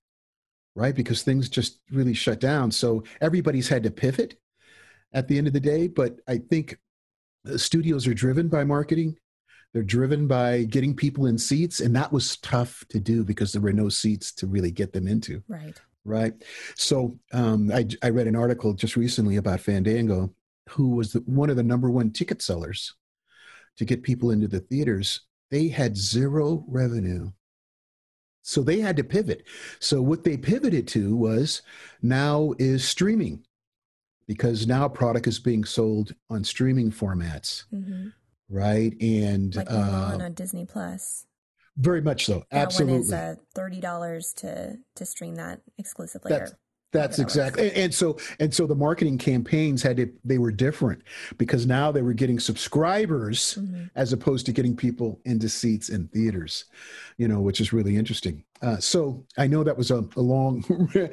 right 0.75 0.95
because 0.95 1.23
things 1.23 1.49
just 1.49 1.81
really 1.91 2.15
shut 2.15 2.41
down 2.41 2.71
so 2.71 3.03
everybody's 3.21 3.69
had 3.69 3.83
to 3.83 3.91
pivot 3.91 4.39
at 5.13 5.27
the 5.29 5.39
end 5.39 5.47
of 5.47 5.53
the 5.53 5.61
day 5.61 5.89
but 5.89 6.21
i 6.29 6.37
think 6.37 6.79
studios 7.57 8.07
are 8.07 8.15
driven 8.15 8.49
by 8.49 8.63
marketing 8.63 9.17
they're 9.73 9.83
driven 9.83 10.27
by 10.27 10.65
getting 10.65 10.95
people 10.95 11.27
in 11.27 11.37
seats, 11.37 11.81
and 11.81 11.95
that 11.95 12.13
was 12.13 12.39
tough 12.39 12.85
to 12.89 12.99
do 12.99 13.23
because 13.25 13.53
there 13.53 13.61
were 13.61 13.73
no 13.73 13.89
seats 13.89 14.33
to 14.35 14.47
really 14.47 14.71
get 14.71 14.93
them 14.93 15.07
into. 15.07 15.43
Right. 15.47 15.81
Right. 16.05 16.33
So 16.75 17.19
um, 17.33 17.71
I, 17.73 17.87
I 18.03 18.09
read 18.09 18.29
an 18.29 18.37
article 18.37 18.73
just 18.73 18.97
recently 18.97 19.37
about 19.37 19.61
Fandango, 19.61 20.33
who 20.71 20.91
was 20.91 21.13
the, 21.13 21.21
one 21.21 21.51
of 21.51 21.57
the 21.57 21.63
number 21.63 21.91
one 21.91 22.11
ticket 22.13 22.41
sellers 22.41 22.95
to 23.78 23.85
get 23.85 24.02
people 24.02 24.30
into 24.30 24.49
the 24.49 24.61
theaters. 24.61 25.23
They 25.50 25.68
had 25.68 25.97
zero 25.97 26.64
revenue. 26.68 27.32
So 28.42 28.62
they 28.62 28.80
had 28.80 28.97
to 28.97 29.04
pivot. 29.04 29.44
So 29.78 30.00
what 30.02 30.25
they 30.25 30.37
pivoted 30.37 30.88
to 30.88 31.16
was 31.16 31.62
now 32.02 32.54
is 32.58 32.87
streaming 32.87 33.44
because 34.26 34.66
now 34.66 34.88
product 34.88 35.26
is 35.26 35.38
being 35.38 35.64
sold 35.64 36.14
on 36.30 36.44
streaming 36.44 36.90
formats. 36.90 37.64
Mm-hmm 37.73 38.08
right? 38.49 38.94
And 39.00 39.54
like 39.54 39.70
uh, 39.70 40.18
on 40.20 40.35
Disney 40.35 40.64
Plus. 40.64 41.26
Very 41.76 42.00
much 42.00 42.26
so. 42.26 42.44
That 42.50 42.62
Absolutely. 42.62 42.94
One 42.94 43.02
is 43.02 43.12
uh, 43.12 43.35
thirty 43.54 43.80
dollars 43.80 44.32
to 44.38 44.76
to 44.97 45.06
stream 45.06 45.37
that 45.37 45.61
exclusively. 45.76 46.30
That's, 46.30 46.52
that's 46.90 47.18
exactly, 47.18 47.68
and, 47.68 47.76
and, 47.76 47.95
so 47.95 48.16
and 48.40 48.52
so 48.52 48.66
the 48.66 48.75
marketing 48.75 49.18
campaigns 49.18 49.83
had 49.83 49.99
to 49.99 50.11
they 50.25 50.38
were 50.38 50.50
different 50.50 51.02
because 51.37 51.66
now 51.66 51.92
they 51.92 52.00
were 52.00 52.14
getting 52.14 52.40
subscribers 52.40 53.59
mm-hmm. 53.61 53.85
as 53.95 54.14
opposed 54.14 54.47
to 54.47 54.52
getting 54.52 54.75
people 54.75 55.21
into 55.26 55.50
seats 55.50 55.90
in 55.90 56.09
theaters, 56.09 56.64
you 57.18 57.28
know, 57.28 57.40
which 57.40 57.61
is 57.61 57.75
really 57.75 57.97
interesting. 57.97 58.42
Uh, 58.62 58.78
so 58.78 59.25
I 59.37 59.47
know 59.47 59.62
that 59.64 59.76
was 59.76 59.90
a, 59.90 60.02
a 60.16 60.21
long 60.21 60.64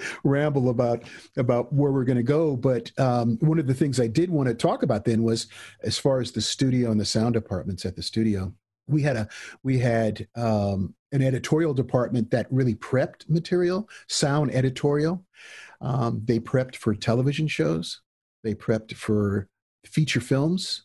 ramble 0.24 0.70
about 0.70 1.04
about 1.36 1.74
where 1.74 1.92
we're 1.92 2.06
going 2.06 2.18
to 2.18 2.24
go, 2.24 2.56
but 2.56 2.92
um, 2.98 3.38
one 3.42 3.60
of 3.60 3.68
the 3.68 3.74
things 3.74 4.00
I 4.00 4.08
did 4.08 4.30
want 4.30 4.48
to 4.48 4.56
talk 4.56 4.82
about 4.82 5.04
then 5.04 5.24
was 5.24 5.48
as 5.84 5.98
far 5.98 6.22
as 6.22 6.32
the 6.32 6.42
studio 6.42 6.90
and 6.90 7.00
the 7.00 7.06
sound 7.06 7.34
departments 7.34 7.86
at 7.86 7.98
the 7.98 8.04
studio 8.04 8.54
we 8.88 9.02
had 9.02 9.16
a 9.16 9.28
we 9.64 9.80
had 9.80 10.28
um, 10.36 10.94
an 11.12 11.22
editorial 11.22 11.74
department 11.74 12.32
that 12.32 12.48
really 12.52 12.76
prepped 12.76 13.30
material 13.30 13.90
sound 14.08 14.52
editorial 14.52 15.26
um, 15.82 16.22
they 16.26 16.40
prepped 16.40 16.76
for 16.76 16.96
television 16.96 17.48
shows, 17.48 18.02
they 18.44 18.54
prepped 18.54 18.96
for 18.96 19.48
feature 19.86 20.22
films, 20.22 20.84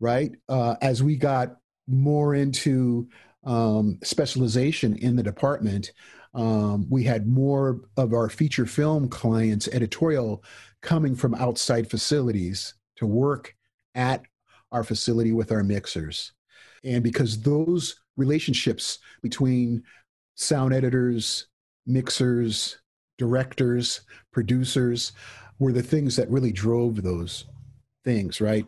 right? 0.00 0.32
Uh, 0.48 0.76
as 0.80 1.02
we 1.02 1.16
got 1.16 1.56
more 1.86 2.34
into 2.34 3.08
um, 3.44 3.98
specialization 4.02 4.96
in 4.96 5.16
the 5.16 5.22
department, 5.22 5.92
um, 6.34 6.86
we 6.88 7.04
had 7.04 7.26
more 7.26 7.80
of 7.96 8.12
our 8.12 8.28
feature 8.28 8.66
film 8.66 9.08
clients 9.08 9.68
editorial 9.68 10.44
coming 10.80 11.14
from 11.14 11.34
outside 11.34 11.90
facilities 11.90 12.74
to 12.96 13.06
work 13.06 13.54
at 13.94 14.22
our 14.72 14.84
facility 14.84 15.32
with 15.32 15.50
our 15.50 15.64
mixers. 15.64 16.32
And 16.84 17.02
because 17.02 17.40
those 17.40 17.96
relationships 18.16 18.98
between 19.22 19.82
sound 20.34 20.72
editors, 20.72 21.46
mixers, 21.86 22.78
directors, 23.18 24.00
producers 24.32 25.12
were 25.58 25.72
the 25.72 25.82
things 25.82 26.16
that 26.16 26.30
really 26.30 26.52
drove 26.52 27.02
those 27.02 27.44
things, 28.04 28.40
right? 28.40 28.66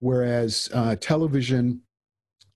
Whereas 0.00 0.70
uh, 0.72 0.96
television, 0.96 1.82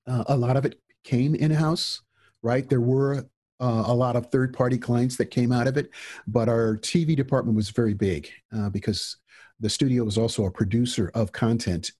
uh, 0.06 0.24
a 0.28 0.36
lot 0.36 0.56
of 0.56 0.64
it 0.64 0.80
came 1.04 1.34
in 1.34 1.50
house, 1.50 2.02
right? 2.42 2.68
There 2.68 2.80
were 2.80 3.26
uh, 3.60 3.84
a 3.86 3.94
lot 3.94 4.16
of 4.16 4.30
third 4.30 4.52
party 4.52 4.78
clients 4.78 5.16
that 5.16 5.26
came 5.26 5.52
out 5.52 5.66
of 5.66 5.76
it, 5.76 5.90
but 6.26 6.48
our 6.48 6.76
TV 6.78 7.14
department 7.16 7.56
was 7.56 7.70
very 7.70 7.94
big 7.94 8.28
uh, 8.54 8.70
because 8.70 9.16
the 9.60 9.68
studio 9.68 10.04
was 10.04 10.18
also 10.18 10.44
a 10.44 10.50
producer 10.50 11.10
of 11.14 11.32
content 11.32 11.92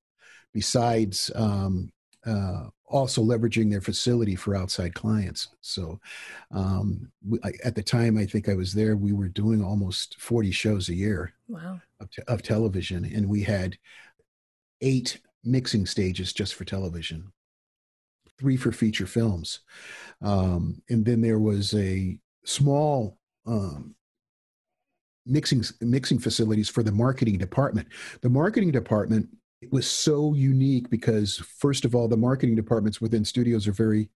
besides 0.53 1.31
um, 1.35 1.91
uh, 2.27 2.65
also 2.89 3.23
leveraging 3.23 3.71
their 3.71 3.81
facility 3.81 4.37
for 4.37 4.55
outside 4.55 4.95
clients. 4.95 5.49
So, 5.61 6.01
um, 6.53 7.11
we, 7.27 7.39
I, 7.45 7.53
at 7.65 7.75
the 7.75 7.83
time 7.83 8.17
I 8.17 8.27
think 8.27 8.49
I 8.49 8.55
was 8.55 8.73
there, 8.73 8.97
we 8.97 9.13
were 9.13 9.29
doing 9.29 9.63
almost 9.63 10.21
40 10.21 10.51
shows 10.51 10.89
a 10.89 10.95
year 10.95 11.33
wow. 11.49 11.81
of, 12.01 12.11
te- 12.11 12.23
of 12.29 12.43
television, 12.43 13.05
and 13.05 13.29
we 13.29 13.43
had 13.43 13.77
eight 14.81 15.21
mixing 15.45 15.87
stages 15.87 16.33
just 16.33 16.55
for 16.55 16.65
television, 16.65 17.33
three 18.39 18.57
for 18.57 18.73
feature 18.73 19.07
films. 19.07 19.61
Um, 20.23 20.83
and 20.89 21.05
then 21.05 21.21
there 21.21 21.39
was 21.39 21.75
a 21.75 22.19
small 22.45 23.19
um, 23.47 23.95
mixing 25.27 25.65
mixing 25.81 26.19
facilities 26.19 26.69
for 26.69 26.83
the 26.83 26.93
marketing 26.93 27.39
department. 27.39 27.89
The 28.23 28.29
marketing 28.29 28.71
department 28.71 29.29
it 29.61 29.73
was 29.73 29.91
so 29.91 30.35
unique 30.35 30.91
because 30.91 31.39
first 31.39 31.85
of 31.85 31.95
all 31.95 32.09
the 32.09 32.17
marketing 32.17 32.57
departments 32.57 33.01
within 33.01 33.25
studios 33.25 33.67
are 33.67 33.73
very 33.73 34.11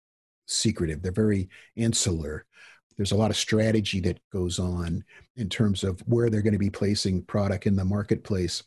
secretive. 0.47 1.03
They're 1.03 1.13
very 1.13 1.49
insular. 1.77 2.45
There's 2.97 3.13
a 3.13 3.17
lot 3.17 3.31
of 3.31 3.37
strategy 3.37 4.01
that 4.01 4.21
goes 4.31 4.59
on 4.59 5.05
in 5.37 5.49
terms 5.49 5.85
of 5.85 6.01
where 6.01 6.29
they're 6.29 6.43
going 6.43 6.53
to 6.53 6.59
be 6.59 6.71
placing 6.71 7.23
product 7.23 7.67
in 7.67 7.77
the 7.77 7.85
marketplace. 7.85 8.63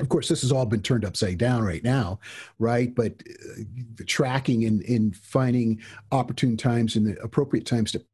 Of 0.00 0.08
course 0.08 0.28
this 0.28 0.42
has 0.42 0.52
all 0.52 0.66
been 0.66 0.82
turned 0.82 1.04
upside 1.04 1.38
down 1.38 1.64
right 1.64 1.82
now 1.82 2.20
right? 2.58 2.94
But 2.94 3.12
uh, 3.12 3.62
the 3.94 4.04
tracking 4.04 4.64
and 4.64 4.82
in 4.82 5.12
finding 5.12 5.80
opportune 6.12 6.56
times 6.56 6.96
and 6.96 7.06
the 7.06 7.20
appropriate 7.22 7.66
times 7.66 7.92
to 7.92 8.04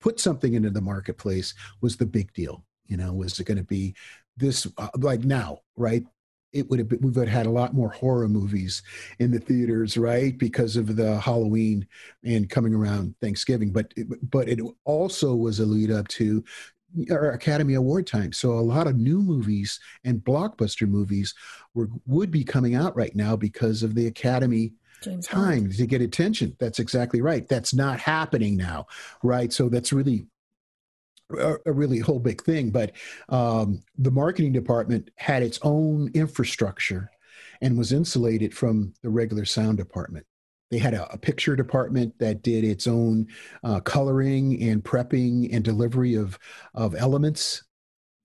put 0.00 0.18
something 0.18 0.54
into 0.54 0.70
the 0.70 0.80
marketplace 0.80 1.54
was 1.80 1.96
the 1.96 2.06
big 2.06 2.32
deal. 2.32 2.64
You 2.86 2.96
know 2.96 3.12
was 3.12 3.38
it 3.38 3.44
going 3.44 3.58
to 3.58 3.64
be 3.64 3.94
this 4.36 4.66
uh, 4.78 4.88
like 4.96 5.20
now 5.20 5.60
right 5.76 6.04
it 6.52 6.68
would 6.68 6.78
have 6.78 6.88
been, 6.88 7.00
we 7.00 7.10
would 7.10 7.28
have 7.28 7.36
had 7.36 7.46
a 7.46 7.50
lot 7.50 7.74
more 7.74 7.90
horror 7.90 8.28
movies 8.28 8.82
in 9.18 9.30
the 9.30 9.38
theaters, 9.38 9.96
right? 9.96 10.36
Because 10.38 10.76
of 10.76 10.96
the 10.96 11.18
Halloween 11.20 11.86
and 12.24 12.48
coming 12.48 12.74
around 12.74 13.14
Thanksgiving. 13.20 13.70
But 13.70 13.92
but 14.30 14.48
it 14.48 14.60
also 14.84 15.34
was 15.34 15.60
a 15.60 15.66
lead 15.66 15.90
up 15.90 16.08
to 16.08 16.44
our 17.10 17.32
Academy 17.32 17.74
Award 17.74 18.06
time. 18.06 18.32
So 18.32 18.52
a 18.52 18.60
lot 18.60 18.86
of 18.86 18.96
new 18.96 19.20
movies 19.20 19.78
and 20.04 20.24
blockbuster 20.24 20.88
movies 20.88 21.34
were 21.74 21.88
would 22.06 22.30
be 22.30 22.44
coming 22.44 22.74
out 22.74 22.96
right 22.96 23.14
now 23.14 23.36
because 23.36 23.82
of 23.82 23.94
the 23.94 24.06
Academy 24.06 24.72
James 25.02 25.26
time 25.26 25.64
Bond. 25.64 25.76
to 25.76 25.86
get 25.86 26.00
attention. 26.00 26.56
That's 26.58 26.78
exactly 26.78 27.20
right. 27.20 27.46
That's 27.46 27.74
not 27.74 28.00
happening 28.00 28.56
now, 28.56 28.86
right? 29.22 29.52
So 29.52 29.68
that's 29.68 29.92
really 29.92 30.26
a, 31.30 31.72
really 31.72 31.98
whole 31.98 32.18
big 32.18 32.42
thing. 32.42 32.70
But 32.70 32.92
um, 33.28 33.82
the 33.96 34.10
marketing 34.10 34.52
department 34.52 35.10
had 35.16 35.42
its 35.42 35.58
own 35.62 36.10
infrastructure 36.14 37.10
and 37.60 37.76
was 37.76 37.92
insulated 37.92 38.54
from 38.54 38.94
the 39.02 39.10
regular 39.10 39.44
sound 39.44 39.78
department. 39.78 40.26
They 40.70 40.78
had 40.78 40.94
a, 40.94 41.10
a 41.12 41.18
picture 41.18 41.56
department 41.56 42.18
that 42.18 42.42
did 42.42 42.64
its 42.64 42.86
own 42.86 43.26
uh, 43.64 43.80
coloring 43.80 44.62
and 44.62 44.84
prepping 44.84 45.48
and 45.52 45.64
delivery 45.64 46.14
of 46.14 46.38
of 46.74 46.94
elements 46.94 47.64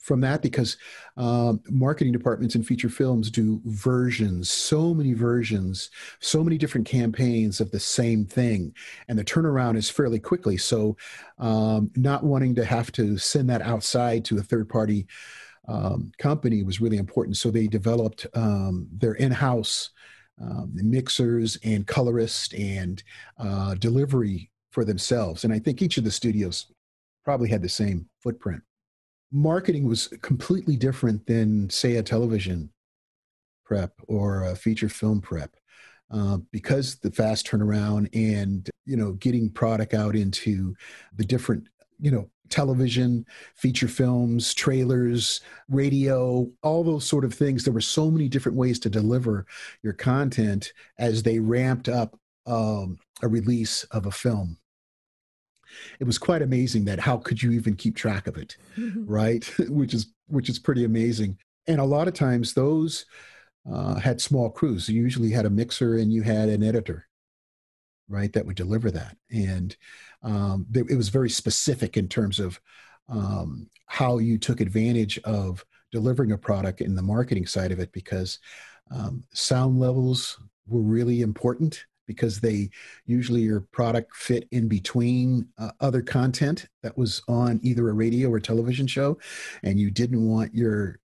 from 0.04 0.20
that 0.20 0.42
because 0.42 0.76
um, 1.16 1.62
marketing 1.70 2.12
departments 2.12 2.56
in 2.56 2.64
feature 2.64 2.90
films 2.90 3.32
do 3.32 3.62
versions, 3.64 4.50
so 4.50 4.94
many 4.94 5.14
versions, 5.14 5.90
so 6.20 6.44
many 6.44 6.58
different 6.58 6.86
campaigns 6.86 7.62
of 7.62 7.72
the 7.72 7.80
same 7.80 8.26
thing, 8.26 8.74
and 9.08 9.18
the 9.18 9.24
turnaround 9.24 9.78
is 9.78 9.90
fairly 9.90 10.20
quickly. 10.20 10.58
So, 10.58 10.98
um, 11.40 11.90
not 11.96 12.26
wanting 12.26 12.54
to 12.56 12.66
have 12.66 12.92
to 12.94 13.18
send 13.18 13.50
that 13.50 13.62
outside 13.62 14.26
to 14.26 14.38
a 14.38 14.44
third 14.44 14.68
party 14.68 15.08
um, 15.70 16.12
company 16.18 16.64
was 16.64 16.82
really 16.82 16.98
important. 16.98 17.38
So 17.38 17.50
they 17.50 17.68
developed 17.68 18.28
um, 18.34 18.88
their 18.92 19.14
in-house 19.14 19.92
um, 20.42 20.72
mixers 20.74 21.58
and 21.64 21.88
colorists 21.88 22.54
and 22.54 23.02
uh, 23.38 23.76
delivery 23.76 24.52
for 24.72 24.84
themselves. 24.84 25.46
And 25.46 25.54
I 25.54 25.60
think 25.60 25.82
each 25.82 25.98
of 25.98 26.04
the 26.04 26.12
studios 26.12 26.66
probably 27.24 27.48
had 27.48 27.62
the 27.62 27.70
same 27.70 28.10
footprint. 28.22 28.64
Marketing 29.34 29.88
was 29.88 30.08
completely 30.22 30.78
different 30.78 31.26
than, 31.26 31.70
say, 31.70 31.96
a 31.96 32.04
television 32.04 32.70
prep 33.66 33.94
or 34.08 34.44
a 34.44 34.56
feature 34.56 34.90
film 34.90 35.20
prep. 35.20 35.56
Uh, 36.12 36.38
because 36.52 36.98
the 36.98 37.10
fast 37.10 37.48
turnaround 37.48 38.08
and 38.14 38.70
you 38.86 38.96
know 38.96 39.14
getting 39.14 39.50
product 39.50 39.96
out 39.96 40.16
into 40.16 40.76
the 41.16 41.26
different 41.26 41.68
you 42.00 42.12
know 42.12 42.30
television 42.50 43.26
feature 43.56 43.88
films 43.88 44.54
trailers 44.54 45.42
radio 45.70 46.48
all 46.62 46.84
those 46.84 47.04
sort 47.04 47.26
of 47.26 47.34
things 47.34 47.64
there 47.64 47.74
were 47.74 47.82
so 47.82 48.12
many 48.12 48.28
different 48.28 48.56
ways 48.58 48.78
to 48.78 48.90
deliver 48.90 49.48
your 49.82 49.94
content 49.94 50.74
as 51.00 51.24
they 51.24 51.40
ramped 51.40 51.90
up 51.90 52.16
um, 52.46 53.00
a 53.24 53.28
release 53.28 53.84
of 53.86 54.06
a 54.06 54.12
film 54.12 54.58
it 56.00 56.06
was 56.06 56.18
quite 56.18 56.42
amazing 56.42 56.86
that 56.86 57.00
how 57.00 57.18
could 57.18 57.42
you 57.42 57.52
even 57.52 57.76
keep 57.76 57.96
track 57.96 58.28
of 58.28 58.38
it 58.38 58.58
right? 59.06 59.46
Which 59.70 59.94
is 59.94 60.14
which 60.28 60.50
is 60.50 60.60
pretty 60.60 60.86
amazing. 60.86 61.38
And 61.68 61.80
a 61.80 61.86
lot 61.86 62.08
of 62.08 62.14
times 62.14 62.54
those 62.54 63.06
uh, 63.72 63.96
had 63.96 64.20
small 64.20 64.50
crews. 64.50 64.90
You 64.90 65.02
usually 65.02 65.32
had 65.32 65.46
a 65.46 65.50
mixer 65.50 65.98
and 65.98 66.12
you 66.12 66.22
had 66.24 66.50
an 66.50 66.64
editor 66.64 67.08
right 68.08 68.32
that 68.34 68.46
would 68.46 68.56
deliver 68.56 68.90
that. 68.92 69.18
And 69.32 69.76
um, 70.24 70.66
it 70.74 70.98
was 70.98 71.10
very 71.10 71.30
specific 71.30 71.98
in 71.98 72.08
terms 72.08 72.40
of 72.40 72.60
um, 73.10 73.70
how 73.86 74.18
you 74.18 74.38
took 74.38 74.60
advantage 74.60 75.20
of 75.20 75.64
delivering 75.92 76.32
a 76.32 76.38
product 76.38 76.82
in 76.82 76.96
the 76.96 77.02
marketing 77.02 77.46
side 77.46 77.72
of 77.72 77.80
it 77.80 77.92
because 77.92 78.40
um, 78.92 79.24
sound 79.34 79.80
levels 79.80 80.40
were 80.68 80.82
really 80.82 81.22
important 81.22 81.86
because 82.08 82.40
they 82.40 82.70
usually 83.06 83.42
your 83.42 83.62
product 83.72 84.16
fit 84.16 84.48
in 84.52 84.68
between 84.68 85.48
uh, 85.58 85.72
other 85.80 86.02
content 86.02 86.68
that 86.82 86.98
was 86.98 87.22
on 87.28 87.60
either 87.64 87.90
a 87.90 87.94
radio 87.94 88.30
or 88.30 88.40
television 88.40 88.88
show 88.88 89.18
and 89.64 89.80
you 89.80 89.90
didn't 89.92 90.28
want 90.28 90.54
your 90.54 91.00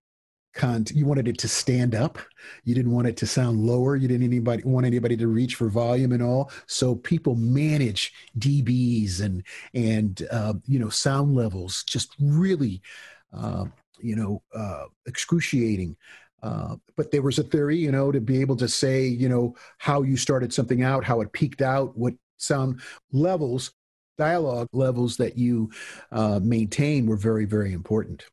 content 0.54 0.98
you 0.98 1.06
wanted 1.06 1.28
it 1.28 1.38
to 1.38 1.48
stand 1.48 1.94
up. 1.94 2.18
You 2.64 2.74
didn't 2.74 2.92
want 2.92 3.06
it 3.06 3.16
to 3.18 3.26
sound 3.26 3.60
lower. 3.60 3.96
You 3.96 4.08
didn't 4.08 4.26
anybody 4.26 4.62
want 4.64 4.86
anybody 4.86 5.16
to 5.16 5.28
reach 5.28 5.54
for 5.54 5.68
volume 5.68 6.12
and 6.12 6.22
all. 6.22 6.50
So 6.66 6.94
people 6.94 7.36
manage 7.36 8.12
dbs 8.38 9.20
and 9.20 9.42
and 9.74 10.26
uh, 10.30 10.54
you 10.66 10.78
know 10.78 10.88
sound 10.88 11.34
levels 11.34 11.84
just 11.84 12.14
really 12.20 12.82
uh, 13.32 13.66
you 14.00 14.16
know 14.16 14.42
uh, 14.54 14.84
excruciating 15.06 15.96
uh, 16.42 16.76
but 16.96 17.10
there 17.10 17.22
was 17.22 17.38
a 17.38 17.44
theory, 17.44 17.76
you 17.76 17.92
know, 17.92 18.10
to 18.10 18.20
be 18.20 18.40
able 18.40 18.56
to 18.56 18.68
say, 18.68 19.06
you 19.06 19.28
know, 19.28 19.54
how 19.78 20.02
you 20.02 20.16
started 20.16 20.52
something 20.52 20.82
out, 20.82 21.04
how 21.04 21.20
it 21.20 21.32
peaked 21.32 21.62
out, 21.62 21.96
what 21.96 22.14
sound 22.38 22.80
levels, 23.12 23.72
dialogue 24.18 24.68
levels 24.72 25.16
that 25.16 25.36
you 25.36 25.70
uh, 26.12 26.40
maintain 26.42 27.06
were 27.06 27.16
very, 27.16 27.44
very 27.44 27.72
important. 27.72 28.24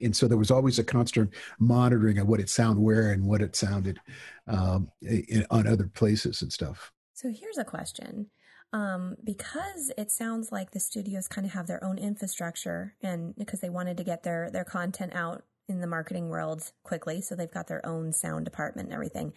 And 0.00 0.16
so 0.16 0.26
there 0.26 0.38
was 0.38 0.50
always 0.50 0.78
a 0.78 0.84
constant 0.84 1.32
monitoring 1.58 2.18
of 2.18 2.26
what 2.26 2.40
it 2.40 2.50
sounded 2.50 2.82
where 2.82 3.12
and 3.12 3.24
what 3.24 3.40
it 3.40 3.54
sounded 3.54 4.00
um, 4.48 4.90
in, 5.00 5.46
on 5.50 5.66
other 5.66 5.88
places 5.94 6.42
and 6.42 6.52
stuff. 6.52 6.90
So 7.14 7.28
here's 7.32 7.58
a 7.58 7.64
question. 7.64 8.26
Um, 8.74 9.16
because 9.22 9.92
it 9.98 10.10
sounds 10.10 10.50
like 10.50 10.70
the 10.70 10.80
studios 10.80 11.28
kind 11.28 11.46
of 11.46 11.52
have 11.52 11.66
their 11.66 11.84
own 11.84 11.98
infrastructure 11.98 12.94
and 13.02 13.36
because 13.36 13.60
they 13.60 13.68
wanted 13.68 13.98
to 13.98 14.04
get 14.04 14.22
their, 14.22 14.50
their 14.50 14.64
content 14.64 15.12
out 15.14 15.44
in 15.68 15.80
the 15.80 15.86
marketing 15.86 16.28
world 16.28 16.72
quickly. 16.82 17.20
So 17.20 17.34
they've 17.34 17.50
got 17.50 17.68
their 17.68 17.84
own 17.86 18.12
sound 18.12 18.44
department 18.44 18.88
and 18.88 18.94
everything. 18.94 19.32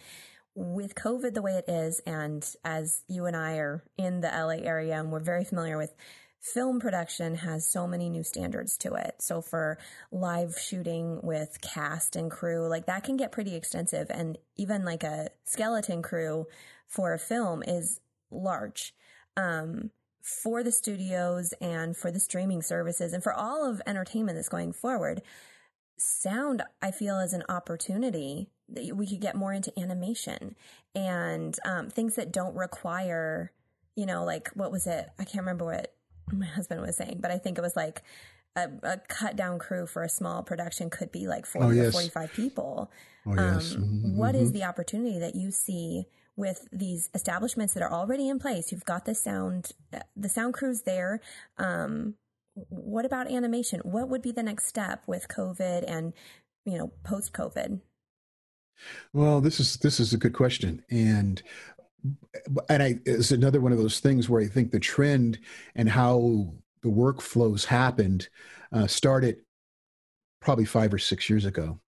With 0.53 0.95
COVID 0.95 1.33
the 1.33 1.41
way 1.41 1.53
it 1.53 1.69
is, 1.69 1.99
and 2.05 2.47
as 2.63 3.03
you 3.07 3.25
and 3.25 3.35
I 3.35 3.57
are 3.57 3.83
in 3.97 4.21
the 4.21 4.29
LA 4.29 4.63
area 4.65 4.97
and 4.99 5.11
we're 5.11 5.19
very 5.19 5.43
familiar 5.43 5.77
with 5.77 5.93
film 6.53 6.79
production 6.79 7.35
has 7.35 7.67
so 7.67 7.87
many 7.87 8.07
new 8.07 8.23
standards 8.23 8.77
to 8.77 8.93
it. 8.93 9.15
So 9.19 9.41
for 9.41 9.79
live 10.11 10.55
shooting 10.59 11.19
with 11.23 11.59
cast 11.61 12.15
and 12.15 12.29
crew, 12.29 12.67
like 12.67 12.85
that 12.85 13.03
can 13.03 13.17
get 13.17 13.31
pretty 13.31 13.55
extensive. 13.55 14.11
And 14.11 14.37
even 14.55 14.85
like 14.85 15.03
a 15.03 15.29
skeleton 15.43 16.03
crew 16.03 16.45
for 16.87 17.13
a 17.13 17.19
film 17.19 17.63
is 17.65 17.99
large. 18.29 18.93
Um, 19.35 19.89
for 20.21 20.63
the 20.63 20.71
studios 20.71 21.53
and 21.61 21.95
for 21.95 22.09
the 22.09 22.19
streaming 22.19 22.61
services 22.61 23.13
and 23.13 23.23
for 23.23 23.33
all 23.33 23.69
of 23.69 23.81
entertainment 23.85 24.37
that's 24.37 24.49
going 24.49 24.73
forward, 24.73 25.21
sound, 25.97 26.63
I 26.81 26.91
feel, 26.91 27.19
is 27.19 27.33
an 27.33 27.43
opportunity 27.49 28.49
that 28.69 28.95
we 28.95 29.07
could 29.07 29.21
get 29.21 29.35
more 29.35 29.53
into 29.53 29.77
animation 29.79 30.55
and 30.93 31.57
um, 31.65 31.89
things 31.89 32.15
that 32.15 32.31
don't 32.31 32.55
require, 32.55 33.51
you 33.95 34.05
know, 34.05 34.23
like 34.23 34.49
what 34.55 34.71
was 34.71 34.87
it? 34.87 35.07
I 35.19 35.23
can't 35.23 35.45
remember 35.45 35.65
what 35.65 35.93
my 36.31 36.45
husband 36.45 36.81
was 36.81 36.97
saying, 36.97 37.19
but 37.21 37.31
I 37.31 37.37
think 37.37 37.57
it 37.57 37.61
was 37.61 37.75
like 37.75 38.01
a, 38.55 38.69
a 38.83 38.97
cut 39.07 39.35
down 39.35 39.59
crew 39.59 39.85
for 39.85 40.03
a 40.03 40.09
small 40.09 40.41
production 40.43 40.89
could 40.89 41.11
be 41.11 41.27
like 41.27 41.45
40 41.45 41.67
oh, 41.67 41.71
yes. 41.71 41.87
or 41.89 41.91
45 41.91 42.33
people. 42.33 42.91
Oh, 43.25 43.33
yes. 43.35 43.75
Um, 43.75 43.81
mm-hmm. 43.81 44.17
what 44.17 44.35
is 44.35 44.49
mm-hmm. 44.49 44.59
the 44.59 44.63
opportunity 44.63 45.19
that 45.19 45.35
you 45.35 45.51
see 45.51 46.05
with 46.37 46.67
these 46.71 47.09
establishments 47.13 47.73
that 47.73 47.83
are 47.83 47.91
already 47.91 48.29
in 48.29 48.39
place? 48.39 48.71
You've 48.71 48.85
got 48.85 49.05
the 49.05 49.15
sound, 49.15 49.71
uh, 49.93 49.99
the 50.15 50.29
sound 50.29 50.53
crews 50.53 50.83
there. 50.83 51.21
Um, 51.57 52.15
what 52.55 53.05
about 53.05 53.29
animation? 53.29 53.81
What 53.83 54.09
would 54.09 54.21
be 54.21 54.31
the 54.31 54.43
next 54.43 54.67
step 54.67 55.03
with 55.07 55.27
COVID 55.27 55.83
and, 55.87 56.13
you 56.65 56.77
know, 56.77 56.91
post 57.03 57.33
COVID? 57.33 57.81
Well, 59.13 59.41
this 59.41 59.59
is 59.59 59.77
this 59.77 59.99
is 59.99 60.13
a 60.13 60.17
good 60.17 60.33
question, 60.33 60.83
and 60.89 61.41
and 62.69 62.83
I 62.83 62.99
it's 63.05 63.31
another 63.31 63.61
one 63.61 63.71
of 63.71 63.77
those 63.77 63.99
things 63.99 64.29
where 64.29 64.41
I 64.41 64.47
think 64.47 64.71
the 64.71 64.79
trend 64.79 65.39
and 65.75 65.89
how 65.89 66.53
the 66.83 66.89
workflows 66.89 67.65
happened 67.65 68.27
uh, 68.71 68.87
started 68.87 69.37
probably 70.41 70.65
five 70.65 70.93
or 70.93 70.99
six 70.99 71.29
years 71.29 71.45
ago. 71.45 71.79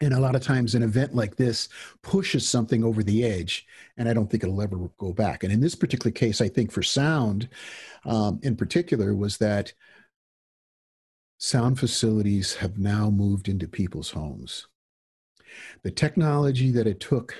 And 0.00 0.12
a 0.12 0.20
lot 0.20 0.34
of 0.36 0.42
times, 0.42 0.74
an 0.74 0.82
event 0.82 1.14
like 1.14 1.36
this 1.36 1.70
pushes 2.02 2.46
something 2.46 2.84
over 2.84 3.02
the 3.02 3.24
edge, 3.24 3.66
and 3.96 4.08
I 4.08 4.12
don't 4.12 4.30
think 4.30 4.42
it'll 4.42 4.60
ever 4.60 4.76
go 4.98 5.12
back. 5.12 5.42
And 5.42 5.50
in 5.50 5.60
this 5.60 5.74
particular 5.74 6.10
case, 6.10 6.42
I 6.42 6.48
think 6.48 6.70
for 6.70 6.82
sound, 6.82 7.48
um, 8.04 8.38
in 8.42 8.56
particular, 8.56 9.14
was 9.14 9.38
that 9.38 9.72
sound 11.38 11.78
facilities 11.78 12.54
have 12.56 12.78
now 12.78 13.08
moved 13.08 13.48
into 13.48 13.66
people's 13.68 14.10
homes. 14.10 14.66
The 15.82 15.90
technology 15.90 16.70
that 16.72 16.86
it 16.86 17.00
took 17.00 17.34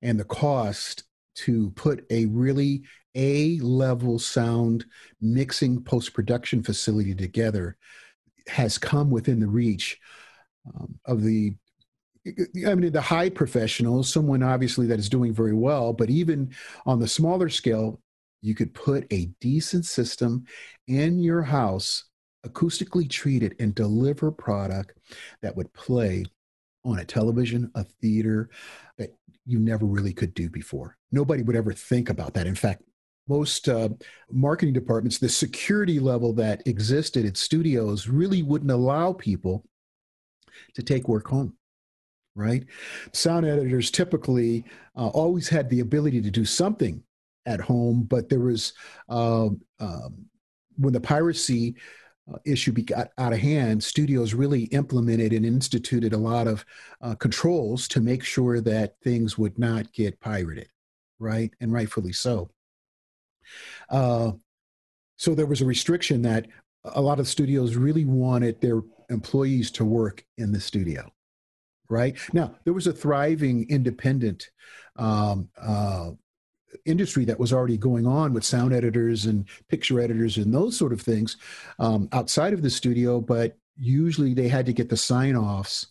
and 0.00 0.18
the 0.18 0.24
cost 0.24 1.04
to 1.36 1.70
put 1.70 2.06
a 2.10 2.26
really 2.26 2.82
A 3.14 3.58
level 3.58 4.18
sound 4.18 4.86
mixing 5.20 5.82
post 5.82 6.14
production 6.14 6.62
facility 6.62 7.14
together 7.14 7.76
has 8.46 8.78
come 8.78 9.10
within 9.10 9.40
the 9.40 9.48
reach 9.48 9.98
um, 10.74 10.98
of 11.04 11.22
the 11.22 11.54
I 12.26 12.74
mean, 12.74 12.92
the 12.92 13.00
high 13.00 13.30
professionals, 13.30 14.12
someone 14.12 14.42
obviously 14.42 14.86
that 14.86 14.98
is 14.98 15.08
doing 15.08 15.32
very 15.32 15.54
well, 15.54 15.92
but 15.92 16.10
even 16.10 16.54
on 16.84 17.00
the 17.00 17.08
smaller 17.08 17.48
scale, 17.48 18.00
you 18.42 18.54
could 18.54 18.74
put 18.74 19.06
a 19.12 19.26
decent 19.40 19.86
system 19.86 20.44
in 20.86 21.18
your 21.18 21.42
house, 21.42 22.04
acoustically 22.46 23.08
treat 23.08 23.42
it, 23.42 23.54
and 23.58 23.74
deliver 23.74 24.30
product 24.30 24.98
that 25.42 25.56
would 25.56 25.72
play 25.72 26.24
on 26.84 26.98
a 26.98 27.04
television, 27.04 27.70
a 27.74 27.84
theater 27.84 28.50
that 28.98 29.14
you 29.46 29.58
never 29.58 29.86
really 29.86 30.12
could 30.12 30.34
do 30.34 30.48
before. 30.48 30.96
Nobody 31.12 31.42
would 31.42 31.56
ever 31.56 31.72
think 31.72 32.10
about 32.10 32.34
that. 32.34 32.46
In 32.46 32.54
fact, 32.54 32.82
most 33.28 33.68
uh, 33.68 33.90
marketing 34.30 34.74
departments, 34.74 35.18
the 35.18 35.28
security 35.28 36.00
level 36.00 36.32
that 36.34 36.66
existed 36.66 37.24
at 37.24 37.36
studios 37.36 38.08
really 38.08 38.42
wouldn't 38.42 38.70
allow 38.70 39.12
people 39.12 39.64
to 40.74 40.82
take 40.82 41.08
work 41.08 41.28
home 41.28 41.54
right? 42.34 42.64
Sound 43.12 43.46
editors 43.46 43.90
typically 43.90 44.64
uh, 44.96 45.08
always 45.08 45.48
had 45.48 45.68
the 45.68 45.80
ability 45.80 46.20
to 46.22 46.30
do 46.30 46.44
something 46.44 47.02
at 47.46 47.60
home, 47.60 48.02
but 48.02 48.28
there 48.28 48.40
was 48.40 48.72
uh, 49.08 49.48
um, 49.80 50.26
when 50.76 50.92
the 50.92 51.00
piracy 51.00 51.76
uh, 52.32 52.38
issue 52.44 52.72
got 52.72 53.08
out 53.18 53.32
of 53.32 53.38
hand, 53.38 53.82
studios 53.82 54.34
really 54.34 54.64
implemented 54.64 55.32
and 55.32 55.44
instituted 55.44 56.12
a 56.12 56.18
lot 56.18 56.46
of 56.46 56.64
uh, 57.02 57.14
controls 57.14 57.88
to 57.88 58.00
make 58.00 58.22
sure 58.22 58.60
that 58.60 58.94
things 59.02 59.36
would 59.36 59.58
not 59.58 59.92
get 59.92 60.20
pirated, 60.20 60.68
right? 61.18 61.52
And 61.60 61.72
rightfully 61.72 62.12
so. 62.12 62.50
Uh, 63.88 64.32
so 65.16 65.34
there 65.34 65.46
was 65.46 65.60
a 65.60 65.66
restriction 65.66 66.22
that 66.22 66.46
a 66.84 67.00
lot 67.00 67.20
of 67.20 67.28
studios 67.28 67.74
really 67.74 68.04
wanted 68.04 68.60
their 68.60 68.80
employees 69.10 69.70
to 69.72 69.84
work 69.84 70.24
in 70.38 70.52
the 70.52 70.60
studio 70.60 71.10
right? 71.90 72.16
Now, 72.32 72.54
there 72.64 72.72
was 72.72 72.86
a 72.86 72.92
thriving 72.92 73.68
independent 73.68 74.50
um, 74.96 75.48
uh, 75.60 76.12
industry 76.84 77.24
that 77.26 77.38
was 77.38 77.52
already 77.52 77.76
going 77.76 78.06
on 78.06 78.32
with 78.32 78.44
sound 78.44 78.72
editors 78.72 79.26
and 79.26 79.46
picture 79.68 80.00
editors 80.00 80.38
and 80.38 80.54
those 80.54 80.76
sort 80.76 80.92
of 80.92 81.00
things 81.00 81.36
um, 81.78 82.08
outside 82.12 82.52
of 82.52 82.62
the 82.62 82.70
studio, 82.70 83.20
but 83.20 83.56
usually 83.76 84.34
they 84.34 84.48
had 84.48 84.66
to 84.66 84.72
get 84.72 84.88
the 84.88 84.96
sign 84.96 85.36
offs 85.36 85.88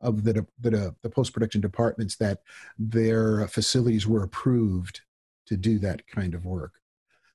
of 0.00 0.24
the, 0.24 0.46
the, 0.60 0.94
the 1.02 1.10
post 1.10 1.32
production 1.32 1.60
departments 1.60 2.16
that 2.16 2.40
their 2.78 3.46
facilities 3.48 4.06
were 4.06 4.24
approved 4.24 5.00
to 5.46 5.56
do 5.56 5.78
that 5.78 6.06
kind 6.06 6.34
of 6.34 6.44
work. 6.44 6.72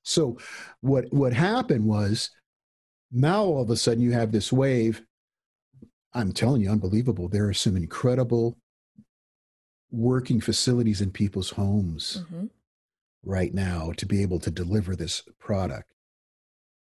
So 0.02 0.38
what 0.80 1.12
what 1.12 1.32
happened 1.32 1.86
was 1.86 2.30
now 3.10 3.44
all 3.44 3.62
of 3.62 3.70
a 3.70 3.76
sudden 3.76 4.02
you 4.02 4.12
have 4.12 4.32
this 4.32 4.52
wave. 4.52 5.02
I'm 6.14 6.32
telling 6.32 6.62
you, 6.62 6.70
unbelievable. 6.70 7.28
There 7.28 7.48
are 7.48 7.54
some 7.54 7.76
incredible 7.76 8.58
working 9.90 10.40
facilities 10.40 11.00
in 11.00 11.10
people's 11.10 11.50
homes 11.50 12.22
mm-hmm. 12.22 12.46
right 13.24 13.52
now 13.52 13.92
to 13.96 14.06
be 14.06 14.22
able 14.22 14.40
to 14.40 14.50
deliver 14.50 14.96
this 14.96 15.22
product. 15.38 15.92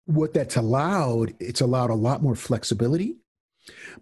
What 0.06 0.34
that's 0.34 0.56
allowed, 0.56 1.34
it's 1.40 1.62
allowed 1.62 1.90
a 1.90 1.96
lot 1.96 2.24
more 2.24 2.36
flexibility, 2.36 3.18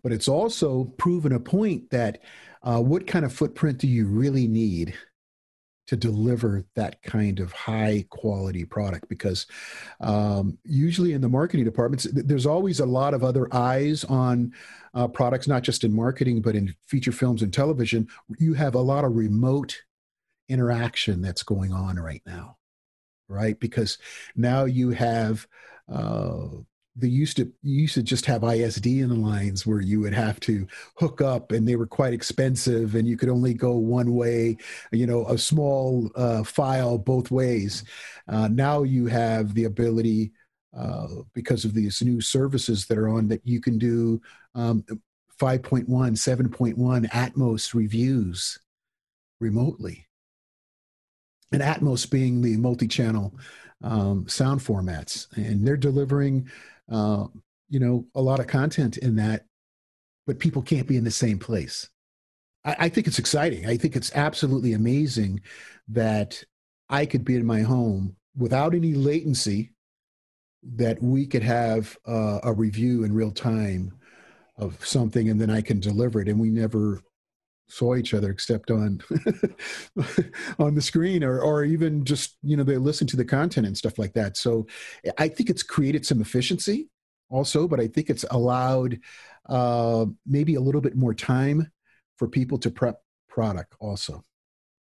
but 0.01 0.11
it's 0.11 0.27
also 0.27 0.85
proven 0.97 1.31
a 1.31 1.39
point 1.39 1.89
that 1.91 2.21
uh, 2.63 2.79
what 2.79 3.07
kind 3.07 3.25
of 3.25 3.33
footprint 3.33 3.79
do 3.79 3.87
you 3.87 4.07
really 4.07 4.47
need 4.47 4.93
to 5.89 5.95
deliver 5.95 6.63
that 6.75 7.01
kind 7.01 7.39
of 7.39 7.51
high 7.51 8.05
quality 8.11 8.63
product 8.63 9.09
because 9.09 9.47
um, 10.01 10.55
usually 10.63 11.13
in 11.13 11.21
the 11.21 11.27
marketing 11.27 11.65
departments 11.65 12.07
there's 12.13 12.45
always 12.45 12.79
a 12.79 12.85
lot 12.85 13.15
of 13.15 13.23
other 13.23 13.47
eyes 13.53 14.03
on 14.03 14.53
uh, 14.93 15.07
products 15.07 15.47
not 15.47 15.63
just 15.63 15.83
in 15.83 15.91
marketing 15.91 16.41
but 16.41 16.55
in 16.55 16.75
feature 16.85 17.11
films 17.11 17.41
and 17.41 17.51
television. 17.51 18.07
You 18.37 18.53
have 18.53 18.75
a 18.75 18.79
lot 18.79 19.03
of 19.03 19.15
remote 19.15 19.81
interaction 20.47 21.21
that's 21.21 21.43
going 21.43 21.73
on 21.73 21.97
right 21.97 22.21
now 22.25 22.57
right? 23.29 23.59
Because 23.59 23.97
now 24.35 24.65
you 24.65 24.89
have 24.89 25.47
uh, 25.87 26.47
they 26.99 27.07
used 27.07 27.37
to 27.37 27.51
you 27.63 27.81
used 27.81 27.95
to 27.95 28.03
just 28.03 28.25
have 28.25 28.41
ISDN 28.41 29.09
the 29.09 29.15
lines 29.15 29.65
where 29.65 29.81
you 29.81 29.99
would 30.01 30.13
have 30.13 30.39
to 30.41 30.67
hook 30.95 31.21
up 31.21 31.51
and 31.51 31.67
they 31.67 31.75
were 31.75 31.87
quite 31.87 32.13
expensive 32.13 32.95
and 32.95 33.07
you 33.07 33.17
could 33.17 33.29
only 33.29 33.53
go 33.53 33.75
one 33.75 34.13
way 34.13 34.57
you 34.91 35.07
know 35.07 35.25
a 35.27 35.37
small 35.37 36.09
uh, 36.15 36.43
file 36.43 36.97
both 36.97 37.31
ways. 37.31 37.83
Uh, 38.27 38.47
now 38.47 38.83
you 38.83 39.07
have 39.07 39.53
the 39.53 39.65
ability 39.65 40.31
uh, 40.77 41.07
because 41.33 41.65
of 41.65 41.73
these 41.73 42.01
new 42.01 42.21
services 42.21 42.85
that 42.85 42.97
are 42.97 43.09
on 43.09 43.27
that 43.27 43.41
you 43.43 43.59
can 43.59 43.77
do 43.77 44.21
um, 44.55 44.83
5.1 45.39 45.87
7.1 45.87 47.09
atmos 47.09 47.73
reviews 47.73 48.59
remotely. 49.39 50.07
And 51.51 51.61
atmos 51.61 52.09
being 52.09 52.41
the 52.41 52.57
multi-channel 52.57 53.33
um, 53.83 54.27
sound 54.27 54.61
formats 54.61 55.27
and 55.35 55.65
they're 55.65 55.77
delivering 55.77 56.49
uh, 56.89 57.25
you 57.69 57.79
know, 57.79 58.05
a 58.15 58.21
lot 58.21 58.39
of 58.39 58.47
content 58.47 58.97
in 58.97 59.15
that, 59.17 59.45
but 60.25 60.39
people 60.39 60.61
can't 60.61 60.87
be 60.87 60.97
in 60.97 61.03
the 61.03 61.11
same 61.11 61.39
place. 61.39 61.89
I, 62.65 62.75
I 62.79 62.89
think 62.89 63.07
it's 63.07 63.19
exciting. 63.19 63.67
I 63.67 63.77
think 63.77 63.95
it's 63.95 64.15
absolutely 64.15 64.73
amazing 64.73 65.41
that 65.89 66.43
I 66.89 67.05
could 67.05 67.23
be 67.23 67.35
in 67.35 67.45
my 67.45 67.61
home 67.61 68.15
without 68.35 68.73
any 68.73 68.93
latency, 68.93 69.71
that 70.75 71.01
we 71.01 71.25
could 71.25 71.43
have 71.43 71.97
uh, 72.05 72.39
a 72.43 72.53
review 72.53 73.03
in 73.03 73.13
real 73.13 73.31
time 73.31 73.93
of 74.57 74.85
something 74.85 75.29
and 75.29 75.39
then 75.39 75.49
I 75.49 75.61
can 75.61 75.79
deliver 75.79 76.21
it. 76.21 76.27
And 76.27 76.39
we 76.39 76.49
never 76.49 77.01
saw 77.69 77.95
each 77.95 78.13
other 78.13 78.29
except 78.31 78.71
on 78.71 79.01
on 80.59 80.75
the 80.75 80.81
screen 80.81 81.23
or 81.23 81.39
or 81.39 81.63
even 81.63 82.03
just 82.03 82.37
you 82.43 82.57
know 82.57 82.63
they 82.63 82.77
listen 82.77 83.07
to 83.07 83.17
the 83.17 83.25
content 83.25 83.67
and 83.67 83.77
stuff 83.77 83.97
like 83.97 84.13
that. 84.13 84.37
So 84.37 84.67
i 85.17 85.27
think 85.27 85.49
it's 85.49 85.63
created 85.63 86.05
some 86.05 86.21
efficiency 86.21 86.89
also 87.29 87.67
but 87.67 87.79
i 87.79 87.87
think 87.87 88.09
it's 88.09 88.25
allowed 88.31 88.99
uh, 89.47 90.05
maybe 90.27 90.55
a 90.55 90.61
little 90.61 90.81
bit 90.81 90.95
more 90.95 91.13
time 91.13 91.71
for 92.17 92.27
people 92.27 92.57
to 92.59 92.69
prep 92.69 93.01
product 93.27 93.75
also. 93.79 94.23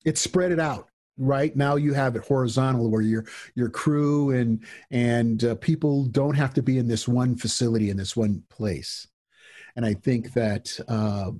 It's 0.04 0.20
spread 0.20 0.52
it 0.52 0.60
out 0.60 0.88
right? 1.16 1.54
Now 1.54 1.76
you 1.76 1.92
have 1.92 2.16
it 2.16 2.24
horizontal 2.24 2.90
where 2.90 3.00
your 3.00 3.24
your 3.54 3.68
crew 3.68 4.32
and 4.32 4.64
and 4.90 5.44
uh, 5.44 5.54
people 5.56 6.06
don't 6.06 6.34
have 6.34 6.52
to 6.54 6.62
be 6.62 6.76
in 6.76 6.88
this 6.88 7.06
one 7.06 7.37
facility 7.37 7.90
in 7.90 7.96
this 7.96 8.16
one 8.16 8.42
place. 8.48 9.06
And 9.76 9.84
i 9.84 9.94
think 9.94 10.32
that 10.34 10.76
uh, 10.88 11.30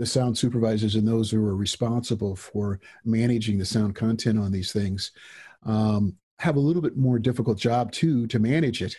the 0.00 0.06
sound 0.06 0.36
supervisors 0.36 0.94
and 0.94 1.06
those 1.06 1.30
who 1.30 1.44
are 1.44 1.54
responsible 1.54 2.34
for 2.34 2.80
managing 3.04 3.58
the 3.58 3.66
sound 3.66 3.94
content 3.94 4.38
on 4.38 4.50
these 4.50 4.72
things 4.72 5.12
um, 5.66 6.16
have 6.38 6.56
a 6.56 6.60
little 6.60 6.80
bit 6.80 6.96
more 6.96 7.18
difficult 7.18 7.58
job 7.58 7.92
too 7.92 8.26
to 8.28 8.38
manage 8.38 8.80
it, 8.80 8.96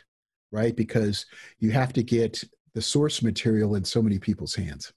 right? 0.52 0.76
Because 0.76 1.26
you 1.58 1.72
have 1.72 1.92
to 1.94 2.04
get 2.04 2.44
the 2.76 2.82
source 2.84 3.24
material 3.24 3.74
in 3.74 3.84
so 3.84 4.00
many 4.00 4.20
people's 4.20 4.54
hands. 4.54 4.94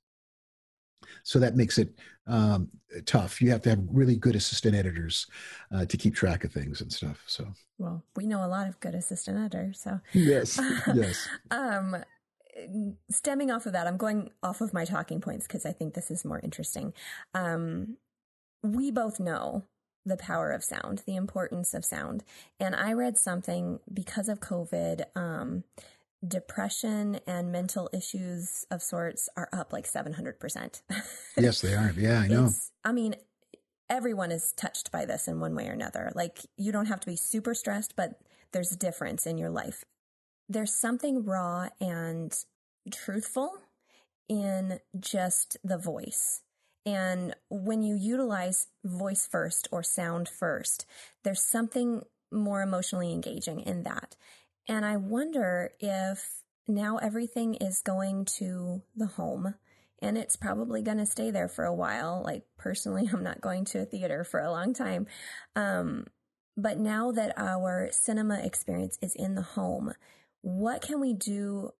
So 1.22 1.38
that 1.38 1.56
makes 1.56 1.78
it 1.78 1.98
um, 2.26 2.68
tough. 3.06 3.40
You 3.40 3.50
have 3.52 3.62
to 3.62 3.70
have 3.70 3.80
really 3.90 4.16
good 4.16 4.36
assistant 4.36 4.74
editors 4.74 5.26
uh, 5.74 5.86
to 5.86 5.96
keep 5.96 6.14
track 6.14 6.44
of 6.44 6.52
things 6.52 6.82
and 6.82 6.92
stuff. 6.92 7.24
So, 7.26 7.46
well, 7.78 8.04
we 8.14 8.26
know 8.26 8.44
a 8.44 8.46
lot 8.46 8.68
of 8.68 8.78
good 8.80 8.94
assistant 8.94 9.38
editors. 9.38 9.80
So, 9.80 10.00
yes, 10.12 10.60
yes. 10.94 11.26
um, 11.50 11.96
stemming 13.10 13.50
off 13.50 13.66
of 13.66 13.72
that, 13.72 13.86
I'm 13.86 13.96
going 13.96 14.30
off 14.42 14.60
of 14.60 14.72
my 14.72 14.84
talking 14.84 15.20
points 15.20 15.46
because 15.46 15.66
I 15.66 15.72
think 15.72 15.94
this 15.94 16.10
is 16.10 16.24
more 16.24 16.40
interesting. 16.40 16.92
Um, 17.34 17.96
we 18.62 18.90
both 18.90 19.20
know 19.20 19.64
the 20.06 20.16
power 20.16 20.50
of 20.52 20.62
sound, 20.62 21.02
the 21.06 21.16
importance 21.16 21.74
of 21.74 21.84
sound. 21.84 22.24
And 22.60 22.74
I 22.74 22.92
read 22.92 23.18
something 23.18 23.80
because 23.92 24.28
of 24.28 24.40
COVID, 24.40 25.04
um, 25.16 25.64
depression 26.26 27.20
and 27.26 27.52
mental 27.52 27.90
issues 27.92 28.64
of 28.70 28.82
sorts 28.82 29.28
are 29.36 29.48
up 29.52 29.72
like 29.72 29.86
700%. 29.86 30.82
yes, 31.36 31.60
they 31.60 31.74
are. 31.74 31.92
Yeah, 31.96 32.20
I 32.20 32.28
know. 32.28 32.46
It's, 32.46 32.70
I 32.84 32.92
mean, 32.92 33.14
everyone 33.88 34.30
is 34.30 34.52
touched 34.56 34.90
by 34.90 35.04
this 35.04 35.28
in 35.28 35.40
one 35.40 35.54
way 35.54 35.68
or 35.68 35.72
another. 35.72 36.12
Like, 36.14 36.40
you 36.56 36.72
don't 36.72 36.86
have 36.86 37.00
to 37.00 37.06
be 37.06 37.16
super 37.16 37.54
stressed, 37.54 37.94
but 37.96 38.20
there's 38.52 38.72
a 38.72 38.76
difference 38.76 39.26
in 39.26 39.38
your 39.38 39.50
life 39.50 39.84
there's 40.48 40.74
something 40.74 41.24
raw 41.24 41.68
and 41.80 42.34
truthful 42.92 43.52
in 44.28 44.80
just 44.98 45.56
the 45.64 45.78
voice. 45.78 46.42
And 46.86 47.34
when 47.48 47.82
you 47.82 47.96
utilize 47.96 48.66
voice 48.84 49.26
first 49.26 49.68
or 49.72 49.82
sound 49.82 50.28
first, 50.28 50.86
there's 51.22 51.42
something 51.42 52.02
more 52.30 52.62
emotionally 52.62 53.12
engaging 53.12 53.60
in 53.60 53.84
that. 53.84 54.16
And 54.68 54.84
I 54.84 54.96
wonder 54.96 55.72
if 55.80 56.42
now 56.66 56.98
everything 56.98 57.54
is 57.54 57.80
going 57.82 58.24
to 58.36 58.82
the 58.96 59.06
home 59.06 59.54
and 60.02 60.18
it's 60.18 60.36
probably 60.36 60.82
going 60.82 60.98
to 60.98 61.06
stay 61.06 61.30
there 61.30 61.48
for 61.48 61.64
a 61.64 61.74
while. 61.74 62.22
Like 62.24 62.44
personally, 62.58 63.08
I'm 63.12 63.22
not 63.22 63.40
going 63.40 63.64
to 63.66 63.80
a 63.80 63.84
theater 63.86 64.24
for 64.24 64.40
a 64.40 64.50
long 64.50 64.74
time. 64.74 65.06
Um, 65.56 66.06
but 66.56 66.78
now 66.78 67.10
that 67.12 67.32
our 67.36 67.88
cinema 67.90 68.38
experience 68.38 68.98
is 69.02 69.14
in 69.14 69.34
the 69.34 69.42
home, 69.42 69.92
what 70.44 70.82
can 70.82 71.00
we 71.00 71.14
do? 71.14 71.70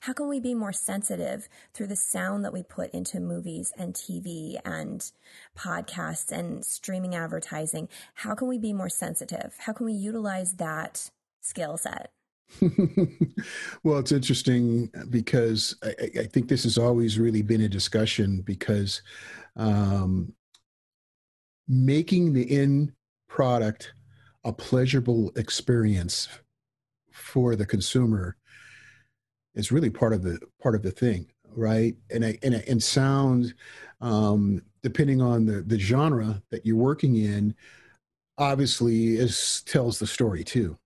How 0.00 0.12
can 0.12 0.28
we 0.28 0.38
be 0.38 0.54
more 0.54 0.72
sensitive 0.72 1.48
through 1.74 1.88
the 1.88 1.96
sound 1.96 2.44
that 2.44 2.52
we 2.52 2.62
put 2.62 2.90
into 2.92 3.18
movies 3.18 3.72
and 3.76 3.94
TV 3.94 4.60
and 4.64 5.10
podcasts 5.58 6.30
and 6.30 6.64
streaming 6.64 7.16
advertising? 7.16 7.88
How 8.14 8.36
can 8.36 8.46
we 8.46 8.58
be 8.58 8.72
more 8.72 8.88
sensitive? 8.88 9.56
How 9.58 9.72
can 9.72 9.86
we 9.86 9.92
utilize 9.92 10.54
that 10.54 11.10
skill 11.40 11.76
set? 11.76 12.12
well, 13.82 13.98
it's 13.98 14.12
interesting 14.12 14.88
because 15.10 15.74
I, 15.82 16.20
I, 16.20 16.26
think 16.26 16.46
this 16.46 16.62
has 16.62 16.78
always 16.78 17.18
really 17.18 17.42
been 17.42 17.62
a 17.62 17.68
discussion 17.68 18.42
because 18.42 19.02
um, 19.56 20.32
making 21.66 22.34
the 22.34 22.56
end 22.56 22.92
product 23.28 23.94
a 24.44 24.52
pleasurable 24.52 25.32
experience 25.34 26.28
for 27.16 27.56
the 27.56 27.66
consumer 27.66 28.36
is 29.54 29.72
really 29.72 29.90
part 29.90 30.12
of 30.12 30.22
the 30.22 30.38
part 30.62 30.74
of 30.74 30.82
the 30.82 30.90
thing 30.90 31.26
right? 31.56 31.96
And 32.10 32.24
and, 32.24 32.54
and 32.54 32.82
sound 32.82 33.54
um, 34.00 34.62
depending 34.82 35.20
on 35.20 35.46
the 35.46 35.62
the 35.62 35.78
genre 35.78 36.42
that 36.50 36.64
you're 36.64 36.76
working 36.76 37.16
in 37.16 37.54
obviously 38.38 39.16
is 39.16 39.62
tells 39.66 39.98
the 39.98 40.06
story 40.06 40.44
too 40.44 40.78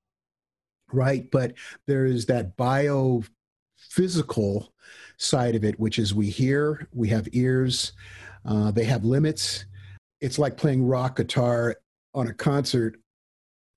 right? 0.92 1.30
But 1.30 1.54
there 1.86 2.06
is 2.06 2.26
that 2.26 2.56
bio 2.56 3.22
physical 3.76 4.72
side 5.18 5.54
of 5.54 5.64
it 5.64 5.78
which 5.78 5.98
is 5.98 6.14
we 6.14 6.30
hear 6.30 6.88
we 6.92 7.08
have 7.08 7.28
ears 7.32 7.92
uh, 8.46 8.70
they 8.70 8.84
have 8.84 9.04
limits. 9.04 9.66
It's 10.20 10.38
like 10.38 10.56
playing 10.56 10.86
rock 10.86 11.16
guitar 11.16 11.76
on 12.14 12.28
a 12.28 12.34
concert 12.34 12.96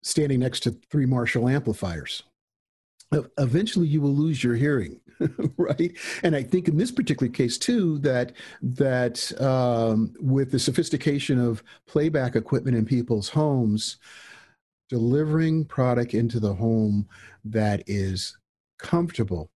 standing 0.04 0.40
next 0.40 0.62
to 0.62 0.72
three 0.90 1.06
marshall 1.06 1.50
amplifiers 1.50 2.24
eventually 3.38 3.88
you 3.88 4.02
will 4.02 4.14
lose 4.14 4.44
your 4.44 4.56
hearing 4.56 5.00
right? 5.58 5.96
And 6.24 6.36
i 6.36 6.44
think 6.44 6.68
in 6.68 6.78
this 6.78 6.92
particular 6.92 7.32
case 7.32 7.58
too 7.58 8.00
that 8.00 8.34
that 8.62 9.42
um, 9.42 10.14
with 10.20 10.52
the 10.52 10.60
sophistication 10.60 11.40
of 11.40 11.64
playback 11.88 12.36
equipment 12.36 12.78
in 12.78 12.86
people's 12.86 13.30
homes 13.30 13.98
delivering 14.90 15.66
product 15.66 16.14
into 16.14 16.40
the 16.40 16.54
home 16.54 17.08
that 17.46 17.84
is 17.88 18.38
comfortable 18.80 19.50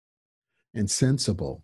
and 0.73 0.89
sensible 0.89 1.63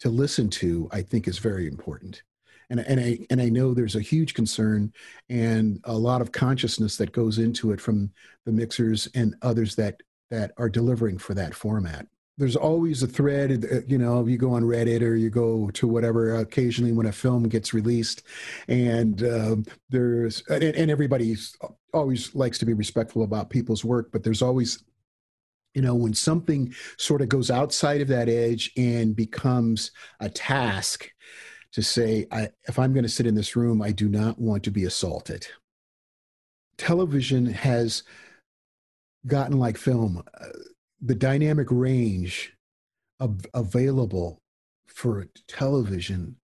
to 0.00 0.08
listen 0.08 0.48
to 0.48 0.88
i 0.92 1.02
think 1.02 1.28
is 1.28 1.38
very 1.38 1.66
important. 1.66 2.22
And 2.70 2.80
and 2.80 3.00
I 3.00 3.18
and 3.30 3.40
I 3.40 3.48
know 3.48 3.72
there's 3.72 3.96
a 3.96 4.00
huge 4.00 4.34
concern 4.34 4.92
and 5.30 5.80
a 5.84 5.96
lot 5.96 6.20
of 6.20 6.32
consciousness 6.32 6.98
that 6.98 7.12
goes 7.12 7.38
into 7.38 7.72
it 7.72 7.80
from 7.80 8.10
the 8.44 8.52
mixers 8.52 9.08
and 9.14 9.34
others 9.40 9.74
that 9.76 10.02
that 10.30 10.52
are 10.56 10.68
delivering 10.68 11.18
for 11.18 11.34
that 11.34 11.54
format. 11.54 12.06
There's 12.36 12.56
always 12.56 13.02
a 13.02 13.08
thread, 13.08 13.66
uh, 13.70 13.80
you 13.88 13.98
know, 13.98 14.24
you 14.26 14.38
go 14.38 14.52
on 14.52 14.62
Reddit 14.62 15.02
or 15.02 15.16
you 15.16 15.28
go 15.28 15.70
to 15.70 15.88
whatever 15.88 16.36
occasionally 16.36 16.92
when 16.92 17.06
a 17.06 17.12
film 17.12 17.48
gets 17.48 17.74
released, 17.74 18.22
and 18.68 19.22
um, 19.24 19.64
there's 19.90 20.44
and, 20.48 20.62
and 20.62 20.90
everybody 20.90 21.36
always 21.92 22.34
likes 22.36 22.58
to 22.58 22.66
be 22.66 22.74
respectful 22.74 23.24
about 23.24 23.50
people's 23.50 23.84
work, 23.84 24.10
but 24.12 24.22
there's 24.22 24.42
always 24.42 24.84
you 25.74 25.82
know 25.82 25.94
when 25.94 26.14
something 26.14 26.74
sort 26.96 27.22
of 27.22 27.28
goes 27.28 27.50
outside 27.50 28.00
of 28.00 28.08
that 28.08 28.28
edge 28.28 28.72
and 28.76 29.14
becomes 29.14 29.90
a 30.20 30.28
task 30.28 31.10
to 31.72 31.82
say 31.82 32.26
I, 32.32 32.48
if 32.66 32.78
i'm 32.78 32.92
going 32.92 33.04
to 33.04 33.08
sit 33.08 33.26
in 33.26 33.34
this 33.34 33.54
room 33.54 33.82
i 33.82 33.92
do 33.92 34.08
not 34.08 34.40
want 34.40 34.64
to 34.64 34.70
be 34.70 34.84
assaulted 34.84 35.46
television 36.78 37.46
has 37.46 38.02
gotten 39.26 39.58
like 39.58 39.76
film 39.76 40.22
uh, 40.40 40.46
the 41.00 41.14
dynamic 41.14 41.68
range 41.70 42.54
of, 43.20 43.44
available 43.54 44.40
for 44.86 45.26
television 45.46 46.36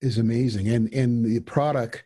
is 0.00 0.18
amazing 0.18 0.68
and 0.68 0.92
and 0.92 1.24
the 1.24 1.40
product 1.40 2.04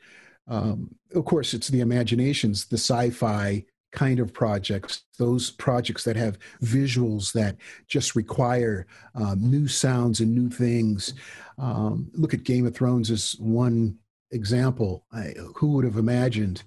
um, 0.48 0.94
of 1.14 1.24
course 1.24 1.54
it's 1.54 1.68
the 1.68 1.80
imaginations 1.80 2.66
the 2.66 2.76
sci-fi 2.76 3.64
kind 3.92 4.18
of 4.18 4.32
projects, 4.32 5.02
those 5.18 5.50
projects 5.50 6.02
that 6.04 6.16
have 6.16 6.38
visuals 6.62 7.32
that 7.32 7.56
just 7.86 8.16
require 8.16 8.86
um, 9.14 9.38
new 9.38 9.68
sounds 9.68 10.20
and 10.20 10.34
new 10.34 10.48
things. 10.48 11.14
Um, 11.58 12.10
look 12.14 12.34
at 12.34 12.42
Game 12.42 12.66
of 12.66 12.74
Thrones 12.74 13.10
as 13.10 13.36
one 13.38 13.98
example. 14.30 15.04
I, 15.12 15.34
who 15.56 15.68
would 15.72 15.84
have 15.84 15.98
imagined 15.98 16.62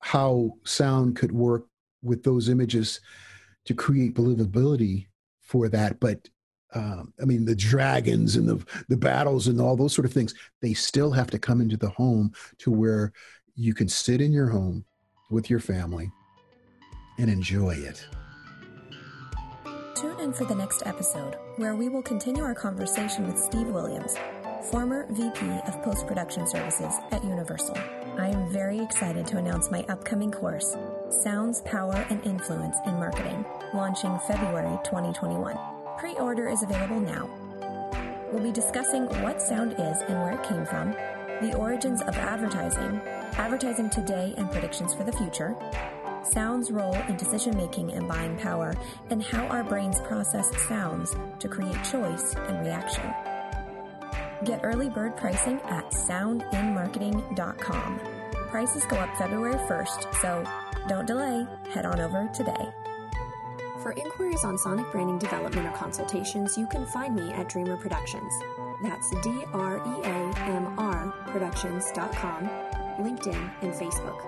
how 0.00 0.52
sound 0.64 1.16
could 1.16 1.32
work 1.32 1.66
with 2.04 2.22
those 2.22 2.48
images 2.48 3.00
to 3.64 3.74
create 3.74 4.14
believability 4.14 5.06
for 5.40 5.68
that? 5.70 5.98
But 5.98 6.28
um, 6.74 7.12
I 7.22 7.24
mean, 7.24 7.44
the 7.44 7.54
dragons 7.54 8.36
and 8.36 8.48
the 8.48 8.64
the 8.88 8.96
battles 8.96 9.46
and 9.46 9.60
all 9.60 9.76
those 9.76 9.94
sort 9.94 10.06
of 10.06 10.12
things, 10.12 10.34
they 10.60 10.74
still 10.74 11.12
have 11.12 11.30
to 11.30 11.38
come 11.38 11.60
into 11.60 11.76
the 11.76 11.90
home 11.90 12.32
to 12.58 12.70
where 12.70 13.12
you 13.54 13.74
can 13.74 13.88
sit 13.88 14.20
in 14.20 14.32
your 14.32 14.48
home 14.48 14.84
with 15.30 15.48
your 15.48 15.60
family 15.60 16.10
and 17.18 17.30
enjoy 17.30 17.74
it. 17.74 18.06
Tune 19.94 20.18
in 20.18 20.32
for 20.32 20.44
the 20.44 20.54
next 20.54 20.82
episode, 20.84 21.36
where 21.56 21.76
we 21.76 21.88
will 21.88 22.02
continue 22.02 22.42
our 22.42 22.54
conversation 22.54 23.26
with 23.26 23.38
Steve 23.38 23.68
Williams, 23.68 24.16
former 24.70 25.06
VP 25.10 25.46
of 25.66 25.82
Post 25.82 26.06
Production 26.06 26.46
Services 26.46 26.94
at 27.10 27.22
Universal. 27.22 27.76
I 28.16 28.28
am 28.28 28.50
very 28.50 28.80
excited 28.80 29.26
to 29.26 29.36
announce 29.36 29.70
my 29.70 29.84
upcoming 29.88 30.30
course, 30.30 30.76
Sounds, 31.10 31.60
Power, 31.62 32.06
and 32.08 32.24
Influence 32.24 32.76
in 32.86 32.94
Marketing, 32.94 33.44
launching 33.74 34.18
February 34.26 34.78
2021. 34.84 35.58
Pre 35.98 36.14
order 36.14 36.48
is 36.48 36.62
available 36.62 37.00
now. 37.00 37.28
We'll 38.32 38.42
be 38.42 38.52
discussing 38.52 39.04
what 39.22 39.42
sound 39.42 39.72
is 39.72 40.00
and 40.08 40.20
where 40.22 40.32
it 40.32 40.42
came 40.42 40.64
from, 40.64 40.92
the 41.40 41.54
origins 41.56 42.00
of 42.02 42.16
advertising, 42.16 43.00
advertising 43.36 43.90
today 43.90 44.34
and 44.38 44.50
predictions 44.50 44.94
for 44.94 45.04
the 45.04 45.12
future, 45.12 45.54
sound's 46.22 46.70
role 46.70 46.94
in 47.08 47.16
decision 47.16 47.54
making 47.56 47.92
and 47.92 48.08
buying 48.08 48.36
power, 48.38 48.74
and 49.10 49.22
how 49.22 49.46
our 49.48 49.62
brains 49.62 50.00
process 50.00 50.50
sounds 50.66 51.14
to 51.38 51.48
create 51.48 51.76
choice 51.84 52.34
and 52.34 52.64
reaction. 52.64 53.12
Get 54.44 54.60
early 54.64 54.90
bird 54.90 55.16
pricing 55.16 55.60
at 55.62 55.90
soundinmarketing.com. 55.90 58.00
Prices 58.50 58.84
go 58.86 58.96
up 58.96 59.16
February 59.16 59.54
1st, 59.68 60.14
so 60.20 60.44
don't 60.88 61.06
delay. 61.06 61.46
Head 61.70 61.86
on 61.86 62.00
over 62.00 62.28
today. 62.34 62.68
For 63.82 63.92
inquiries 63.92 64.44
on 64.44 64.56
sonic 64.56 64.90
branding 64.92 65.18
development 65.18 65.66
or 65.66 65.72
consultations, 65.72 66.56
you 66.56 66.66
can 66.66 66.86
find 66.86 67.14
me 67.14 67.30
at 67.32 67.48
Dreamr 67.48 67.78
Productions. 67.80 68.32
That's 68.82 69.10
D 69.22 69.44
R 69.52 69.76
E 69.76 70.00
A 70.04 70.32
M 70.50 70.78
R 70.78 71.12
Productions.com, 71.26 72.48
LinkedIn, 72.98 73.50
and 73.62 73.74
Facebook. 73.74 74.20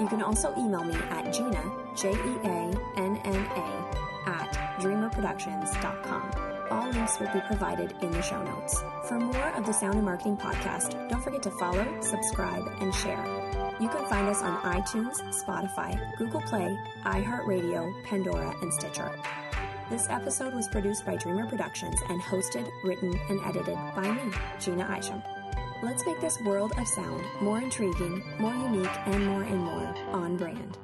You 0.00 0.08
can 0.08 0.22
also 0.22 0.54
email 0.58 0.84
me 0.84 0.94
at 1.10 1.32
Jeanna, 1.32 1.62
J 1.94 2.12
E 2.12 2.36
A 2.44 2.72
N 2.96 3.20
N 3.24 3.46
A, 3.56 4.30
at 4.30 4.52
dreamrproductions.com. 4.80 6.53
All 6.74 6.90
links 6.90 7.20
will 7.20 7.32
be 7.32 7.40
provided 7.46 7.94
in 8.02 8.10
the 8.10 8.20
show 8.20 8.42
notes. 8.42 8.82
For 9.06 9.16
more 9.16 9.48
of 9.50 9.64
the 9.64 9.72
Sound 9.72 9.94
In 9.94 10.04
Marketing 10.04 10.36
Podcast, 10.36 11.08
don't 11.08 11.22
forget 11.22 11.40
to 11.44 11.50
follow, 11.52 11.86
subscribe, 12.00 12.66
and 12.80 12.92
share. 12.92 13.24
You 13.80 13.88
can 13.88 14.04
find 14.06 14.26
us 14.26 14.42
on 14.42 14.60
iTunes, 14.62 15.20
Spotify, 15.32 15.96
Google 16.18 16.40
Play, 16.40 16.76
iHeartRadio, 17.04 18.02
Pandora, 18.02 18.52
and 18.60 18.74
Stitcher. 18.74 19.08
This 19.88 20.08
episode 20.10 20.52
was 20.52 20.66
produced 20.66 21.06
by 21.06 21.16
Dreamr 21.16 21.48
Productions 21.48 22.00
and 22.08 22.20
hosted, 22.20 22.68
written, 22.82 23.16
and 23.28 23.40
edited 23.44 23.78
by 23.94 24.10
me, 24.10 24.32
Jeanna 24.58 24.98
Isham. 24.98 25.22
Let's 25.80 26.04
make 26.04 26.20
this 26.20 26.40
world 26.40 26.72
of 26.76 26.88
sound 26.88 27.22
more 27.40 27.60
intriguing, 27.60 28.20
more 28.40 28.54
unique, 28.54 28.98
and 29.06 29.24
more 29.24 29.42
and 29.44 29.60
more 29.60 29.94
on 30.10 30.36
brand. 30.36 30.76